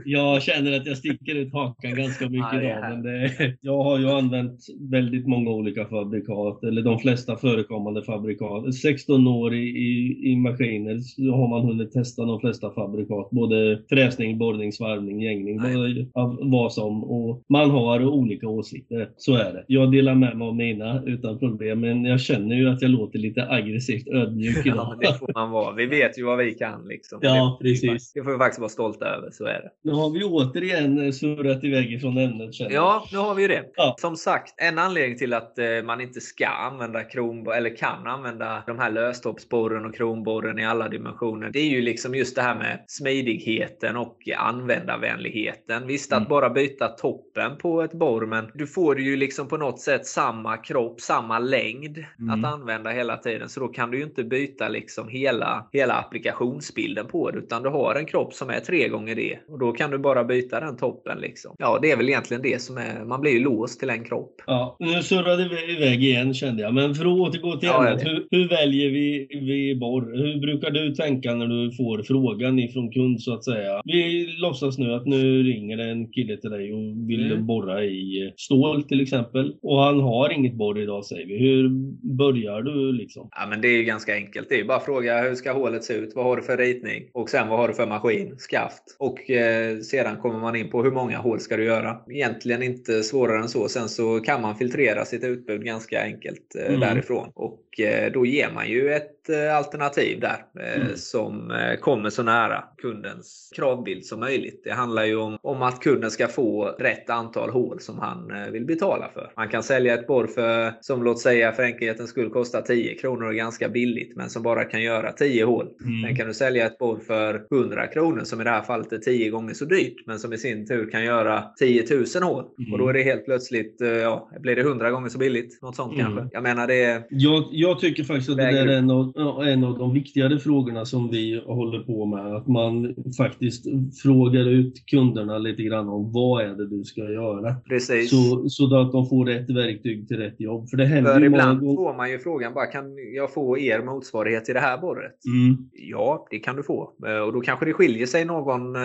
jag 0.05 0.43
känner 0.43 0.77
att 0.77 0.87
jag 0.87 0.97
sticker 0.97 1.35
ut 1.35 1.53
hakan 1.53 1.95
ganska 1.95 2.29
mycket 2.29 2.55
idag, 2.55 2.81
men 2.81 3.03
det, 3.03 3.29
jag 3.61 3.83
har 3.83 3.99
ju 3.99 4.11
använt 4.11 4.61
väldigt 4.91 5.27
många 5.27 5.51
olika 5.51 5.85
fabrikat, 5.85 6.65
eller 6.65 6.83
de 6.83 6.99
flesta 6.99 7.37
förekommande 7.37 8.03
fabrikat. 8.03 8.75
16 8.75 9.27
år 9.27 9.55
i, 9.55 9.59
i, 9.59 10.21
i 10.33 10.37
maskiner 10.37 11.01
så 11.01 11.23
har 11.23 11.49
man 11.49 11.67
hunnit 11.67 11.93
testa 11.93 12.25
de 12.25 12.41
flesta 12.41 12.71
fabrikat. 12.71 13.31
Både 13.31 13.83
fräsning, 13.89 14.39
borrning, 14.39 14.73
svarvning, 14.73 15.21
gängning, 15.23 15.59
både, 15.63 16.07
vad 16.41 16.73
som. 16.73 17.05
Och 17.05 17.43
man 17.49 17.71
har 17.71 18.05
olika 18.05 18.49
åsikter, 18.49 19.11
så 19.17 19.35
är 19.35 19.53
det. 19.53 19.65
Jag 19.69 19.93
delar 19.93 20.15
med 20.15 20.37
mig 20.37 20.49
av 20.49 20.57
mina 20.57 21.03
utan 21.07 21.39
problem, 21.39 21.81
men 21.81 22.05
jag 22.05 22.21
känner 22.21 22.57
ju 22.57 22.69
att 22.69 22.83
jag 22.83 22.91
låter 22.91 23.19
lite 23.19 23.49
aggressivt 23.49 24.09
ödmjuk 24.09 24.67
idag. 24.67 24.99
Ja, 25.01 25.11
det 25.11 25.19
får 25.19 25.31
man 25.35 25.51
vara. 25.51 25.75
Vi 25.75 25.87
vet 25.87 26.19
ju 26.19 26.25
vad 26.25 26.39
vi 26.39 26.55
kan 26.55 26.85
liksom. 26.89 27.19
Ja, 27.23 27.59
det, 27.61 27.69
precis. 27.69 28.13
Det 28.13 28.23
får 28.23 28.33
vi 28.33 28.39
faktiskt 28.39 28.61
vara 28.61 28.69
stolta 28.69 29.07
över, 29.07 29.31
så 29.31 29.45
är 29.45 29.53
det. 29.53 29.71
Nu 29.85 29.93
har 29.93 30.11
vi 30.11 30.25
återigen 30.25 31.13
surrat 31.13 31.65
iväg 31.65 31.93
ifrån 31.93 32.19
ämnet. 32.19 32.51
Ja, 32.71 33.09
nu 33.13 33.19
har 33.25 33.35
vi 33.35 33.49
det. 33.49 33.65
Ja. 33.77 33.97
Som 33.99 34.17
sagt, 34.17 34.55
en 34.57 34.79
anledning 34.79 35.19
till 35.19 35.35
att 35.35 35.59
eh, 35.59 35.83
man 35.85 36.01
inte 36.01 36.21
ska 36.21 36.47
använda 36.47 37.05
kronborr, 37.05 37.55
eller 37.55 37.77
kan 37.77 38.07
använda 38.07 38.63
de 38.67 38.79
här 38.79 38.91
löstoppsborren 38.91 39.85
och 39.85 39.95
kronborren 39.95 40.59
i 40.59 40.67
alla 40.67 40.89
dimensioner. 40.89 41.51
Det 41.53 41.59
är 41.59 41.69
ju 41.69 41.83
liksom 41.83 42.15
just 42.15 42.37
det 42.37 42.43
här 42.43 42.55
med 42.55 42.85
smidigheten 42.87 43.97
och 43.97 44.29
användarvänligheten. 44.37 45.87
Visst 45.87 46.13
att 46.13 46.19
mm. 46.19 46.29
bara 46.29 46.51
byta 46.51 46.89
toppen 46.89 47.57
på 47.59 47.83
ett 47.83 47.93
borr, 47.93 48.27
men 48.27 48.51
du 48.55 48.67
får 48.67 49.01
ju 49.01 49.17
liksom 49.17 49.49
på 49.49 49.57
något 49.57 49.81
sätt 49.81 50.07
samma 50.07 50.57
kropp, 50.57 51.01
samma 51.01 51.39
längd 51.39 52.05
mm. 52.19 52.45
att 52.45 52.53
använda 52.53 52.91
hela 52.91 53.17
tiden. 53.17 53.49
Så 53.49 53.61
då 53.61 53.69
kan 53.69 53.91
du 53.91 53.99
ju 53.99 54.05
inte 54.05 54.25
byta 54.25 54.69
liksom 54.69 55.09
hela, 55.09 55.69
hela 55.73 55.95
applikationsbilden 55.95 57.07
på 57.07 57.31
det, 57.31 57.39
utan 57.39 57.63
du 57.63 57.69
har 57.69 57.95
en 57.95 58.07
kropp 58.07 58.35
som 58.35 58.51
är 58.51 58.61
tre 58.61 58.89
gånger 58.89 59.15
det. 59.15 59.39
Och 59.49 59.59
då 59.59 59.73
kan 59.73 59.91
du 59.91 59.99
bara 59.99 60.25
byta 60.25 60.61
den 60.61 60.77
toppen. 60.77 61.19
Liksom. 61.19 61.57
Ja, 61.59 61.79
det 61.83 61.91
är 61.91 61.97
väl 61.97 62.09
egentligen 62.09 62.43
det 62.43 62.63
som 62.63 62.79
är 62.79 63.04
man 63.09 63.21
blir 63.21 63.33
ju 63.33 63.39
låst 63.41 63.81
till 63.81 63.91
en 63.91 64.05
kropp. 64.05 64.43
Ja, 64.47 64.77
nu 64.81 65.03
surrade 65.03 65.49
vi 65.49 65.73
iväg 65.77 66.05
igen 66.05 66.35
kände 66.35 66.63
jag. 66.63 66.75
Men 66.75 66.95
för 66.95 67.05
att 67.05 67.21
återgå 67.21 67.57
till 67.57 67.69
Ja, 67.69 67.89
ämnet. 67.89 68.07
Hur, 68.07 68.27
hur 68.31 68.49
väljer 68.49 68.91
vi, 68.91 69.29
vi 69.31 69.77
borr? 69.81 70.17
Hur 70.17 70.41
brukar 70.41 70.71
du 70.71 70.95
tänka 70.95 71.35
när 71.35 71.47
du 71.47 71.73
får 71.73 72.03
frågan 72.03 72.59
ifrån 72.59 72.93
kund 72.93 73.23
så 73.23 73.35
att 73.35 73.45
säga? 73.45 73.81
Vi 73.85 74.27
låtsas 74.39 74.79
nu 74.79 74.95
att 74.95 75.07
nu 75.07 75.43
ringer 75.43 75.77
det 75.77 75.85
en 75.91 76.13
kille 76.13 76.37
till 76.37 76.51
dig 76.51 76.73
och 76.73 77.09
vill 77.11 77.25
Mm. 77.25 77.47
borra 77.47 77.85
i 77.85 78.33
stål 78.37 78.83
till 78.83 79.01
exempel. 79.01 79.55
Och 79.63 79.79
han 79.83 80.01
har 80.01 80.33
inget 80.33 80.55
borr 80.55 80.79
idag 80.81 81.05
säger 81.05 81.27
vi. 81.27 81.39
Hur 81.39 81.69
börjar 82.17 82.63
du 82.63 82.93
liksom? 82.93 83.29
Ja, 83.31 83.47
men 83.51 83.61
det 83.61 83.69
är 83.69 83.77
ju 83.77 83.85
ganska 83.85 84.15
enkelt. 84.15 84.49
Det 84.49 84.55
är 84.55 84.59
ju 84.59 84.65
bara 84.65 84.77
att 84.77 84.85
fråga 84.85 85.23
hur 85.23 85.35
ska 85.35 85.53
hålet 85.53 85.85
se 85.85 85.95
ut? 85.95 86.13
Vad 86.15 86.25
har 86.25 86.37
du 86.37 86.43
för 86.43 86.57
ritning? 86.57 87.03
Och 87.13 87.29
sen 87.31 87.49
vad 87.49 87.59
har 87.59 87.69
du 87.69 87.75
för 87.75 87.87
maskin? 87.87 88.35
Skaft? 88.39 88.83
Och 88.99 89.31
eh, 89.31 89.79
sedan 89.79 90.17
kommer 90.17 90.39
man 90.41 90.57
in 90.57 90.71
på 90.71 90.83
hur 90.83 90.91
många 90.91 91.19
hål 91.19 91.41
ska 91.41 91.57
du 91.57 91.65
göra? 91.65 91.97
Egentligen 92.11 92.63
inte 92.63 92.94
svårare 93.03 93.39
än 93.43 93.49
så. 93.49 93.69
Sen 93.69 93.89
så 93.89 94.21
kan 94.21 94.43
man 94.43 94.57
filtrera 94.57 95.05
sitt 95.05 95.25
utbud 95.25 95.65
ganska 95.65 96.03
enkelt 96.03 96.57
eh, 96.59 96.69
Mm. 96.69 96.81
därifrån. 96.81 97.31
Och 97.35 97.81
eh, 97.81 98.13
då 98.13 98.27
ger 98.27 98.49
man 98.55 98.69
ju 98.69 98.93
ett 98.93 99.29
eh, 99.29 99.57
alternativ 99.57 100.21
där 100.21 100.37
Mm. 100.77 100.97
som 100.97 101.53
kommer 101.81 102.11
så 102.11 102.23
nära 102.23 102.65
kundens 102.79 103.51
kravbild 103.57 104.05
som 104.05 104.21
möjligt. 104.21 104.61
Det 104.65 104.73
handlar 104.73 105.05
ju 105.05 105.17
om, 105.17 105.39
om 105.43 105.63
att 105.63 105.81
kunden 105.81 106.11
ska 106.11 106.29
få 106.29 106.65
rätt 106.79 107.11
antal 107.11 107.51
hål 107.51 107.81
som 107.81 107.99
han 107.99 108.33
vill 108.53 108.65
betala 108.65 109.11
för. 109.15 109.33
Man 109.37 109.49
kan 109.49 109.63
sälja 109.63 109.95
ett 109.95 110.07
borr 110.07 110.27
för, 110.27 110.73
som 110.81 111.03
låt 111.03 111.21
säga 111.21 111.53
för 111.53 111.63
enkelhetens 111.63 112.11
skull 112.11 112.31
kostar 112.31 112.63
10 112.63 112.95
kronor 112.95 113.27
och 113.29 113.35
ganska 113.35 113.69
billigt 113.69 114.17
men 114.17 114.31
som 114.31 114.43
bara 114.43 114.65
kan 114.65 114.83
göra 114.83 115.13
10 115.13 115.45
hål. 115.45 115.69
Mm. 115.85 116.03
Sen 116.07 116.17
kan 116.17 116.27
du 116.29 116.35
sälja 116.35 116.67
ett 116.67 116.79
borr 116.79 116.99
för 117.07 117.47
100 117.51 117.87
kronor 117.87 118.25
som 118.25 118.41
i 118.41 118.45
det 118.45 118.51
här 118.51 118.63
fallet 118.63 118.93
är 118.93 118.99
10 118.99 119.31
gånger 119.31 119.55
så 119.55 119.65
dyrt 119.65 120.07
men 120.07 120.19
som 120.19 120.33
i 120.33 120.39
sin 120.39 120.67
tur 120.67 120.91
kan 120.91 121.05
göra 121.05 121.45
10 121.59 121.85
000 121.91 122.23
hål. 122.23 122.45
Mm. 122.59 122.71
Då 122.85 122.89
är 122.91 122.93
det 122.93 123.03
helt 123.03 123.25
plötsligt, 123.25 123.81
eh, 123.81 123.89
ja, 123.89 124.29
blir 124.41 124.57
det 124.57 124.63
100 124.63 124.91
gånger 124.91 125.09
så 125.09 125.19
billigt? 125.19 125.63
Något 125.63 125.77
sånt 125.77 125.95
Mm. 125.95 126.05
kanske. 126.07 126.29
Jag 126.33 126.43
menar 126.43 126.67
det 126.67 127.03
Jag, 127.11 127.45
jag 127.51 127.79
tycker 127.79 128.05
faktiskt 128.05 128.31
att 128.31 128.37
det 128.37 128.43
där 128.43 128.67
är 128.67 128.79
en 128.79 128.91
av, 128.91 129.13
en 129.47 129.65
av 129.65 129.79
de 129.79 129.95
viktigare 129.95 130.39
frågorna 130.39 130.85
som 130.85 131.11
vi 131.11 131.43
håller 131.47 131.79
på 131.79 132.07
med. 132.07 132.35
Att 132.37 132.47
man 132.47 132.95
faktiskt 133.17 133.65
frågar 134.03 134.49
ut 134.49 134.87
kunderna 134.87 135.39
lite 135.39 135.63
grann 135.63 135.89
om 135.89 136.13
vad 136.13 136.43
är 136.45 136.49
det 136.55 136.69
du 136.69 136.85
ska 136.85 137.01
göra. 137.01 137.55
precis. 137.69 138.11
Så, 138.11 138.49
så 138.49 138.65
att 138.81 138.93
de 138.93 139.09
får 139.09 139.27
rätt 139.27 139.51
verktyg 139.51 140.09
till 140.09 140.17
rätt 140.17 140.41
jobb. 140.41 140.69
För 140.71 140.77
det 140.77 140.85
händer 140.87 141.15
För 141.15 141.25
ibland 141.25 141.61
gånger. 141.61 141.77
får 141.77 141.95
man 141.97 142.11
ju 142.11 142.19
frågan 142.19 142.55
bara 142.55 142.67
kan 142.67 142.85
jag 143.15 143.33
få 143.35 143.59
er 143.59 143.83
motsvarighet 143.83 144.45
till 144.45 144.55
det 144.55 144.61
här 144.61 144.79
borret? 144.79 145.13
Mm. 145.27 145.57
Ja, 145.73 146.27
det 146.31 146.39
kan 146.39 146.57
du 146.57 146.63
få. 146.63 146.93
Eh, 147.07 147.19
Och 147.19 147.33
då 147.33 147.41
kanske 147.41 147.65
det 147.67 147.73
skiljer 147.73 148.07
sig 148.07 148.25
någon, 148.25 148.77
eh, 148.77 148.83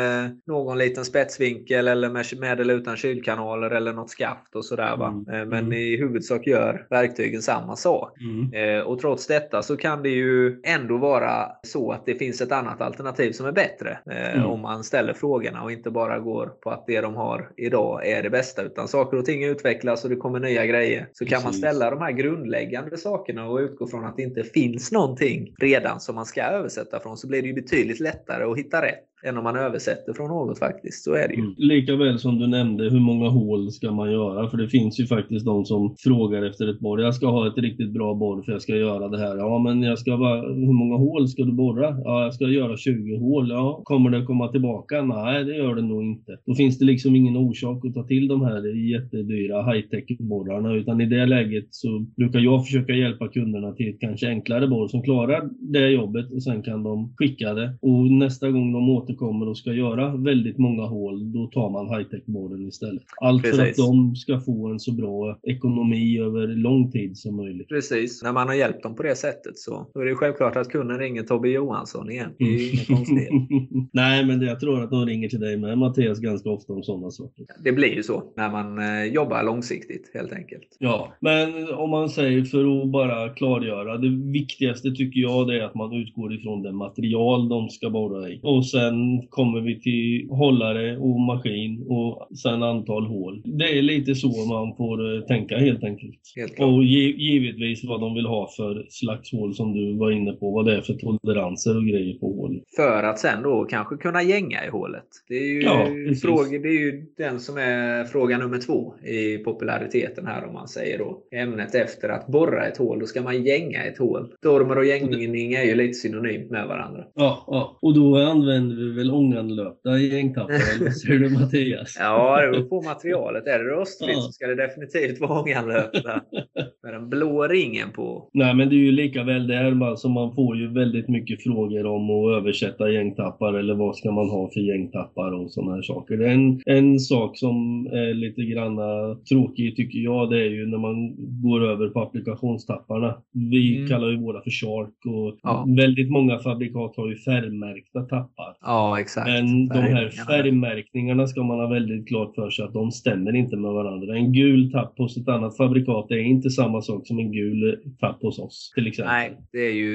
någon 0.48 0.77
liten 0.77 1.06
spetsvinkel 1.06 1.88
eller 1.88 2.10
med, 2.10 2.25
med 2.39 2.60
eller 2.60 2.74
utan 2.74 2.96
kylkanaler 2.98 3.70
eller 3.72 3.88
något 3.93 4.10
skaft 4.10 4.55
och 4.55 4.65
sådär. 4.65 4.98
Va? 4.98 5.08
Mm. 5.27 5.41
Eh, 5.41 5.48
Men 5.48 5.60
Mm. 5.65 5.74
i 5.74 5.98
huvudsak 5.98 6.48
gör 6.48 6.88
verktygen 6.89 7.41
samma 7.41 7.75
sak. 7.75 8.17
Mm. 8.22 8.53
Eh, 8.77 8.81
Och 8.84 9.00
trots 9.00 9.27
detta 9.27 9.62
så 9.62 9.77
kan 9.77 10.03
det 10.03 10.10
ju 10.10 10.62
ändå 10.63 10.98
vara 10.98 11.51
så 11.63 11.91
att 11.91 12.05
det 12.05 12.15
finns 12.15 12.41
ett 12.41 12.51
annat 12.51 12.81
alternativ 12.81 13.31
som 13.31 13.46
är 13.46 13.51
bättre. 13.51 14.00
eh, 14.12 14.29
Mm. 14.36 14.46
Om 14.50 14.62
man 14.62 14.84
ställer 14.84 15.13
frågorna 15.13 15.63
och 15.63 15.72
inte 15.72 15.89
bara 15.91 16.19
går 16.19 16.48
på 16.48 16.69
att 16.69 16.84
det 16.88 17.01
de 17.01 17.15
har 17.15 17.50
idag 17.58 18.08
är 18.08 18.24
det 18.24 18.29
bästa. 18.29 18.62
Utan 18.63 18.88
saker 18.88 19.17
och 19.17 19.25
ting 19.25 19.43
utvecklas 19.43 20.03
och 20.03 20.10
det 20.10 20.15
kommer 20.15 20.39
nya 20.39 20.65
grejer. 20.65 21.08
Så 21.13 21.25
kan 21.25 21.36
man 21.43 21.51
Precis. 21.51 21.62
ställa 21.62 21.89
de 21.91 22.01
här 22.01 22.12
grundläggande 22.12 22.98
sakerna 22.98 23.48
och 23.50 23.58
utgå 23.60 23.88
från 23.88 24.05
att 24.05 24.17
det 24.17 24.24
inte 24.24 24.43
finns 24.43 24.91
någonting 24.91 25.53
redan 25.60 26.00
som 26.00 26.15
man 26.15 26.25
ska 26.25 26.41
översätta 26.43 27.00
från 27.00 27.17
så 27.17 27.27
blir 27.27 27.41
det 27.41 27.48
ju 27.48 27.53
betydligt 27.53 28.00
lättare 28.00 28.43
att 28.43 28.58
hitta 28.58 28.81
rätt 28.81 29.03
än 29.26 29.38
om 29.38 29.44
man 29.44 29.56
översätter 29.56 30.14
från 30.14 30.28
något 30.28 30.60
faktiskt. 30.60 31.04
Så 31.04 31.14
är 31.14 31.28
det 31.28 31.34
ju. 31.34 31.40
Mm. 31.40 31.54
Likaväl 31.58 32.20
som 32.20 32.40
du 32.40 32.48
nämnde, 32.48 32.84
hur 32.90 33.00
många 33.00 33.30
hål 33.30 33.72
ska 33.72 33.92
man 33.92 34.12
göra? 34.12 34.50
För 34.50 34.58
det 34.58 34.68
finns 34.68 35.00
ju 35.00 35.06
faktiskt 35.06 35.46
de 35.46 35.66
som 35.66 35.96
frågar 36.00 36.44
efter 36.44 36.68
ett 36.68 36.80
borr. 36.80 37.02
Jag 37.02 37.16
ska 37.16 37.28
ha 37.28 37.48
ett 37.48 37.58
riktigt 37.58 37.94
bra 37.94 38.14
borr 38.14 38.42
för 38.42 38.52
jag 38.52 38.62
ska 38.62 38.76
göra 38.76 39.08
det 39.08 39.18
här. 39.18 39.38
Ja, 39.38 39.60
men 39.60 39.84
jag 39.84 40.00
ska 40.00 40.18
bara, 40.18 40.42
hur 40.42 40.74
många 40.74 40.96
hål 40.96 41.28
ska 41.28 41.44
du 41.44 41.52
borra? 41.52 41.98
Ja, 42.04 42.24
jag 42.24 42.34
ska 42.34 42.46
göra 42.46 42.78
20 42.78 43.18
hål. 43.18 43.50
Ja, 43.50 43.82
kommer 43.84 44.10
det 44.10 44.26
komma 44.26 44.48
tillbaka? 44.48 45.02
Nej, 45.02 45.46
det 45.46 45.56
gör 45.56 45.76
det 45.76 45.82
nog 45.82 46.04
inte. 46.04 46.38
Då 46.46 46.56
finns 46.56 46.80
det 46.80 46.86
liksom 46.86 47.16
ingen 47.16 47.38
orsak 47.38 47.86
att 47.86 47.94
ta 47.94 48.04
till 48.04 48.28
de 48.28 48.42
här 48.42 48.90
jättedyra 48.92 49.64
high-tech-borrarna. 49.64 50.74
Utan 50.74 51.02
i 51.02 51.06
det 51.06 51.26
läget 51.26 51.68
så 51.70 52.06
brukar 52.18 52.40
jag 52.40 52.66
försöka 52.66 52.94
hjälpa 52.94 53.28
kunderna 53.28 53.72
till 53.72 53.90
ett 53.90 54.00
kanske 54.00 54.28
enklare 54.28 54.68
borr 54.68 54.88
som 54.88 55.02
klarar 55.02 55.50
det 55.60 55.90
jobbet 55.90 56.32
och 56.32 56.44
sen 56.44 56.62
kan 56.64 56.84
de 56.84 57.14
skicka 57.18 57.54
det. 57.54 57.78
Och 57.82 58.12
nästa 58.12 58.52
gång 58.52 58.74
de 58.74 58.90
återkommer 59.10 59.48
och 59.48 59.58
ska 59.58 59.74
göra 59.74 60.16
väldigt 60.16 60.58
många 60.58 60.84
hål, 60.84 61.32
då 61.32 61.48
tar 61.48 61.70
man 61.70 61.89
high-tech-borren 61.89 62.68
istället. 62.68 63.04
Allt 63.22 63.42
för 63.42 63.50
att 63.50 63.58
Precis. 63.58 63.78
de 63.78 64.16
ska 64.16 64.39
få 64.39 64.68
en 64.68 64.80
så 64.80 64.92
bra 64.92 65.39
ekonomi 65.44 66.20
över 66.20 66.48
lång 66.48 66.92
tid 66.92 67.18
som 67.18 67.36
möjligt. 67.36 67.68
Precis. 67.68 68.24
När 68.24 68.34
man 68.34 68.48
har 68.48 68.56
hjälpt 68.56 68.84
dem 68.84 68.96
på 68.96 69.04
det 69.04 69.16
sättet 69.16 69.58
så 69.58 69.88
då 69.94 70.00
är 70.00 70.06
det 70.06 70.16
självklart 70.16 70.56
att 70.56 70.70
kunden 70.70 71.00
ringer 71.00 71.24
Tobbe 71.24 71.50
Johansson 71.50 72.12
igen. 72.12 72.30
Det 72.38 72.44
är 72.44 72.50
ju 72.50 72.70
inget 72.70 72.88
konstigt. 72.88 73.30
Nej, 73.94 74.25
men 74.25 74.42
jag 74.42 74.60
tror 74.60 74.84
att 74.84 74.92
de 74.92 75.06
ringer 75.06 75.30
till 75.30 75.39
dig 75.39 75.58
med 75.58 75.78
Mattias 75.78 76.20
ganska 76.20 76.50
ofta 76.50 76.74
om 76.74 76.84
sådana 76.84 77.12
saker. 77.12 77.46
Det 77.63 77.72
blir 77.72 77.96
ju 77.96 78.04
så 78.04 78.24
när 78.38 78.51
man 78.51 78.80
eh, 78.80 79.13
jobbar 79.13 79.44
långsiktigt 79.44 80.12
helt 80.13 80.34
enkelt. 80.34 80.78
Ja, 80.80 81.13
men 81.20 81.74
om 81.74 81.89
man 81.89 82.10
säger 82.10 82.44
för 82.44 82.82
att 82.82 82.92
bara 82.92 83.30
klargöra. 83.30 83.98
Det 83.98 84.32
viktigaste 84.32 84.92
tycker 84.92 85.20
jag 85.20 85.48
det 85.48 85.60
är 85.60 85.66
att 85.66 85.75
man 85.75 85.94
utgår 85.94 86.34
ifrån 86.34 86.63
det 86.63 86.72
material 86.72 87.50
de 87.50 87.70
ska 87.70 87.89
borra 87.89 88.30
i. 88.30 88.39
Och 88.44 88.66
sen 88.66 88.99
kommer 89.29 89.62
vi 89.62 89.79
till 89.82 90.27
hållare 90.29 90.98
och 90.98 91.20
maskin 91.20 91.86
och 91.88 92.27
sen 92.38 92.63
antal 92.63 93.06
hål. 93.06 93.41
Det 93.46 93.77
är 93.77 93.82
lite 93.82 94.15
så 94.15 94.27
man 94.27 94.75
får 94.77 95.15
eh, 95.15 95.22
tänka 95.22 95.58
helt 95.58 95.84
enkelt. 95.84 96.20
Helt. 96.36 96.60
Och 96.60 96.84
gi- 96.84 97.15
givetvis 97.18 97.84
vad 97.84 98.01
de 98.01 98.13
vill 98.13 98.25
ha 98.25 98.50
för 98.58 98.86
slags 98.89 99.32
hål 99.32 99.53
som 99.56 99.74
du 99.74 99.98
var 99.98 100.12
inne 100.12 100.32
på. 100.32 100.51
Vad 100.51 100.65
det 100.65 100.75
är 100.77 100.82
för 100.82 100.94
toleranser 100.94 101.77
och 101.77 101.84
grejer 101.86 102.13
på 102.20 102.27
hål. 102.34 102.62
För 102.75 103.03
att 103.03 103.20
sen 103.20 103.44
då 103.44 103.63
kanske 103.65 103.98
kunna 103.98 104.24
gänga 104.24 104.65
i 104.65 104.70
hålet. 104.70 105.03
Det 105.27 105.34
är 105.36 105.53
ju, 105.53 105.62
Ja, 105.62 105.88
fråga, 106.22 106.60
det 106.60 106.68
är 106.68 106.79
ju 106.82 107.06
den 107.18 107.39
som 107.39 107.58
är 107.58 108.03
fråga 108.03 108.38
nummer 108.38 108.58
två 108.58 108.94
i 109.06 109.38
populariteten 109.38 110.25
här 110.25 110.48
om 110.48 110.53
man 110.53 110.68
säger 110.68 110.98
då. 110.98 111.20
Ämnet 111.32 111.75
efter 111.75 112.10
att 112.10 112.27
borra 112.27 112.65
ett 112.68 112.77
hål, 112.77 113.00
då 113.00 113.06
ska 113.06 113.22
man 113.22 113.44
gänga 113.46 113.84
ett 113.84 113.98
hål. 113.98 114.27
Dormer 114.44 114.77
och 114.77 114.86
gängning 114.86 115.53
är 115.53 115.63
ju 115.63 115.75
lite 115.75 115.94
synonymt 115.94 116.51
med 116.51 116.68
varandra. 116.68 117.03
Ja, 117.15 117.44
ja. 117.48 117.77
och 117.82 117.94
då 117.94 118.18
använder 118.18 118.75
vi 118.75 118.88
väl 118.96 119.12
ånganlöpta 119.12 119.98
gängtappare, 119.98 120.55
eller 120.79 120.91
säger 120.91 121.19
du 121.19 121.29
Mattias? 121.29 121.96
Ja, 122.00 122.41
det 122.41 122.51
beror 122.51 122.63
på 122.63 122.81
materialet. 122.81 123.48
Är 123.48 123.60
det 123.60 123.65
rostfritt 123.65 124.15
Ja. 124.15 124.22
så 124.22 124.31
ska 124.31 124.48
det 124.48 124.55
definitivt 124.55 125.19
vara 125.19 125.41
ånganlöpta. 125.41 126.22
Med 126.89 127.00
den 127.01 127.10
blå 127.10 127.43
ringen 127.48 127.88
på. 127.96 128.29
Nej, 128.34 128.55
men 128.55 128.69
det 128.69 128.75
är 128.75 128.77
ju 128.77 128.91
lika 128.91 129.24
väl 129.24 129.48
där. 129.48 129.84
Alltså 129.89 130.10
man 130.10 130.36
får 130.36 130.58
ju 130.58 130.67
väldigt 130.74 131.08
mycket 131.10 131.43
frågor 131.43 131.86
om 131.86 132.10
att 132.10 132.38
översätta 132.38 132.91
gängtappar 132.91 133.53
eller 133.53 133.74
vad 133.74 133.96
ska 133.96 134.12
man 134.12 134.29
ha 134.29 134.50
för 134.53 134.60
gängtappar 134.60 135.31
och 135.31 135.51
sådana 135.51 135.75
här 135.75 135.81
saker. 135.81 136.22
En, 136.22 136.62
en 136.65 137.00
sak 137.00 137.38
som 137.38 137.86
är 137.91 138.13
lite 138.13 138.41
granna 138.41 139.15
tråkig 139.29 139.75
tycker 139.75 140.00
jag, 140.00 140.29
det 140.29 140.38
är 140.46 140.50
ju 140.50 140.67
när 140.67 140.77
man 140.77 141.15
går 141.43 141.65
över 141.65 141.88
på 141.89 142.00
applikationstapparna. 142.01 143.15
Vi 143.34 143.75
Mm. 143.77 143.88
kallar 143.89 144.10
ju 144.10 144.17
våra 144.22 144.41
för 144.41 144.50
Shark 144.51 144.96
och 145.05 145.39
Ja. 145.43 145.65
väldigt 145.77 146.10
många 146.12 146.39
fabrikat 146.39 146.93
har 146.98 147.10
ju 147.10 147.15
färgmärkta 147.15 148.01
tappar. 148.01 148.55
Ja, 148.62 149.00
exakt. 149.00 149.27
Men 149.27 149.67
de 149.67 149.79
här 149.79 150.10
färgmärkningarna 150.27 151.27
ska 151.27 151.43
man 151.43 151.60
ha 151.60 151.67
väldigt 151.67 152.08
klart 152.08 152.36
för 152.36 152.50
sig 152.50 152.65
att 152.65 152.74
de 152.74 152.91
stämmer 152.91 153.36
inte 153.36 153.58
med 153.58 153.72
varandra. 153.72 154.17
En 154.17 154.34
gul 154.34 154.72
tapp 154.72 154.93
hos 154.98 155.17
ett 155.17 155.27
annat 155.27 155.58
fabrikat 155.58 156.12
är 156.12 156.17
inte 156.19 156.50
samma 156.50 156.78
sak 156.81 157.07
som 157.07 157.19
en 157.19 157.31
gul 157.31 157.79
tapp 158.00 158.21
hos 158.21 158.39
oss 158.39 158.71
till 158.75 158.88
exempel. 158.88 159.13
Nej, 159.13 159.38
det 159.51 159.59
är 159.67 159.71
ju 159.74 159.91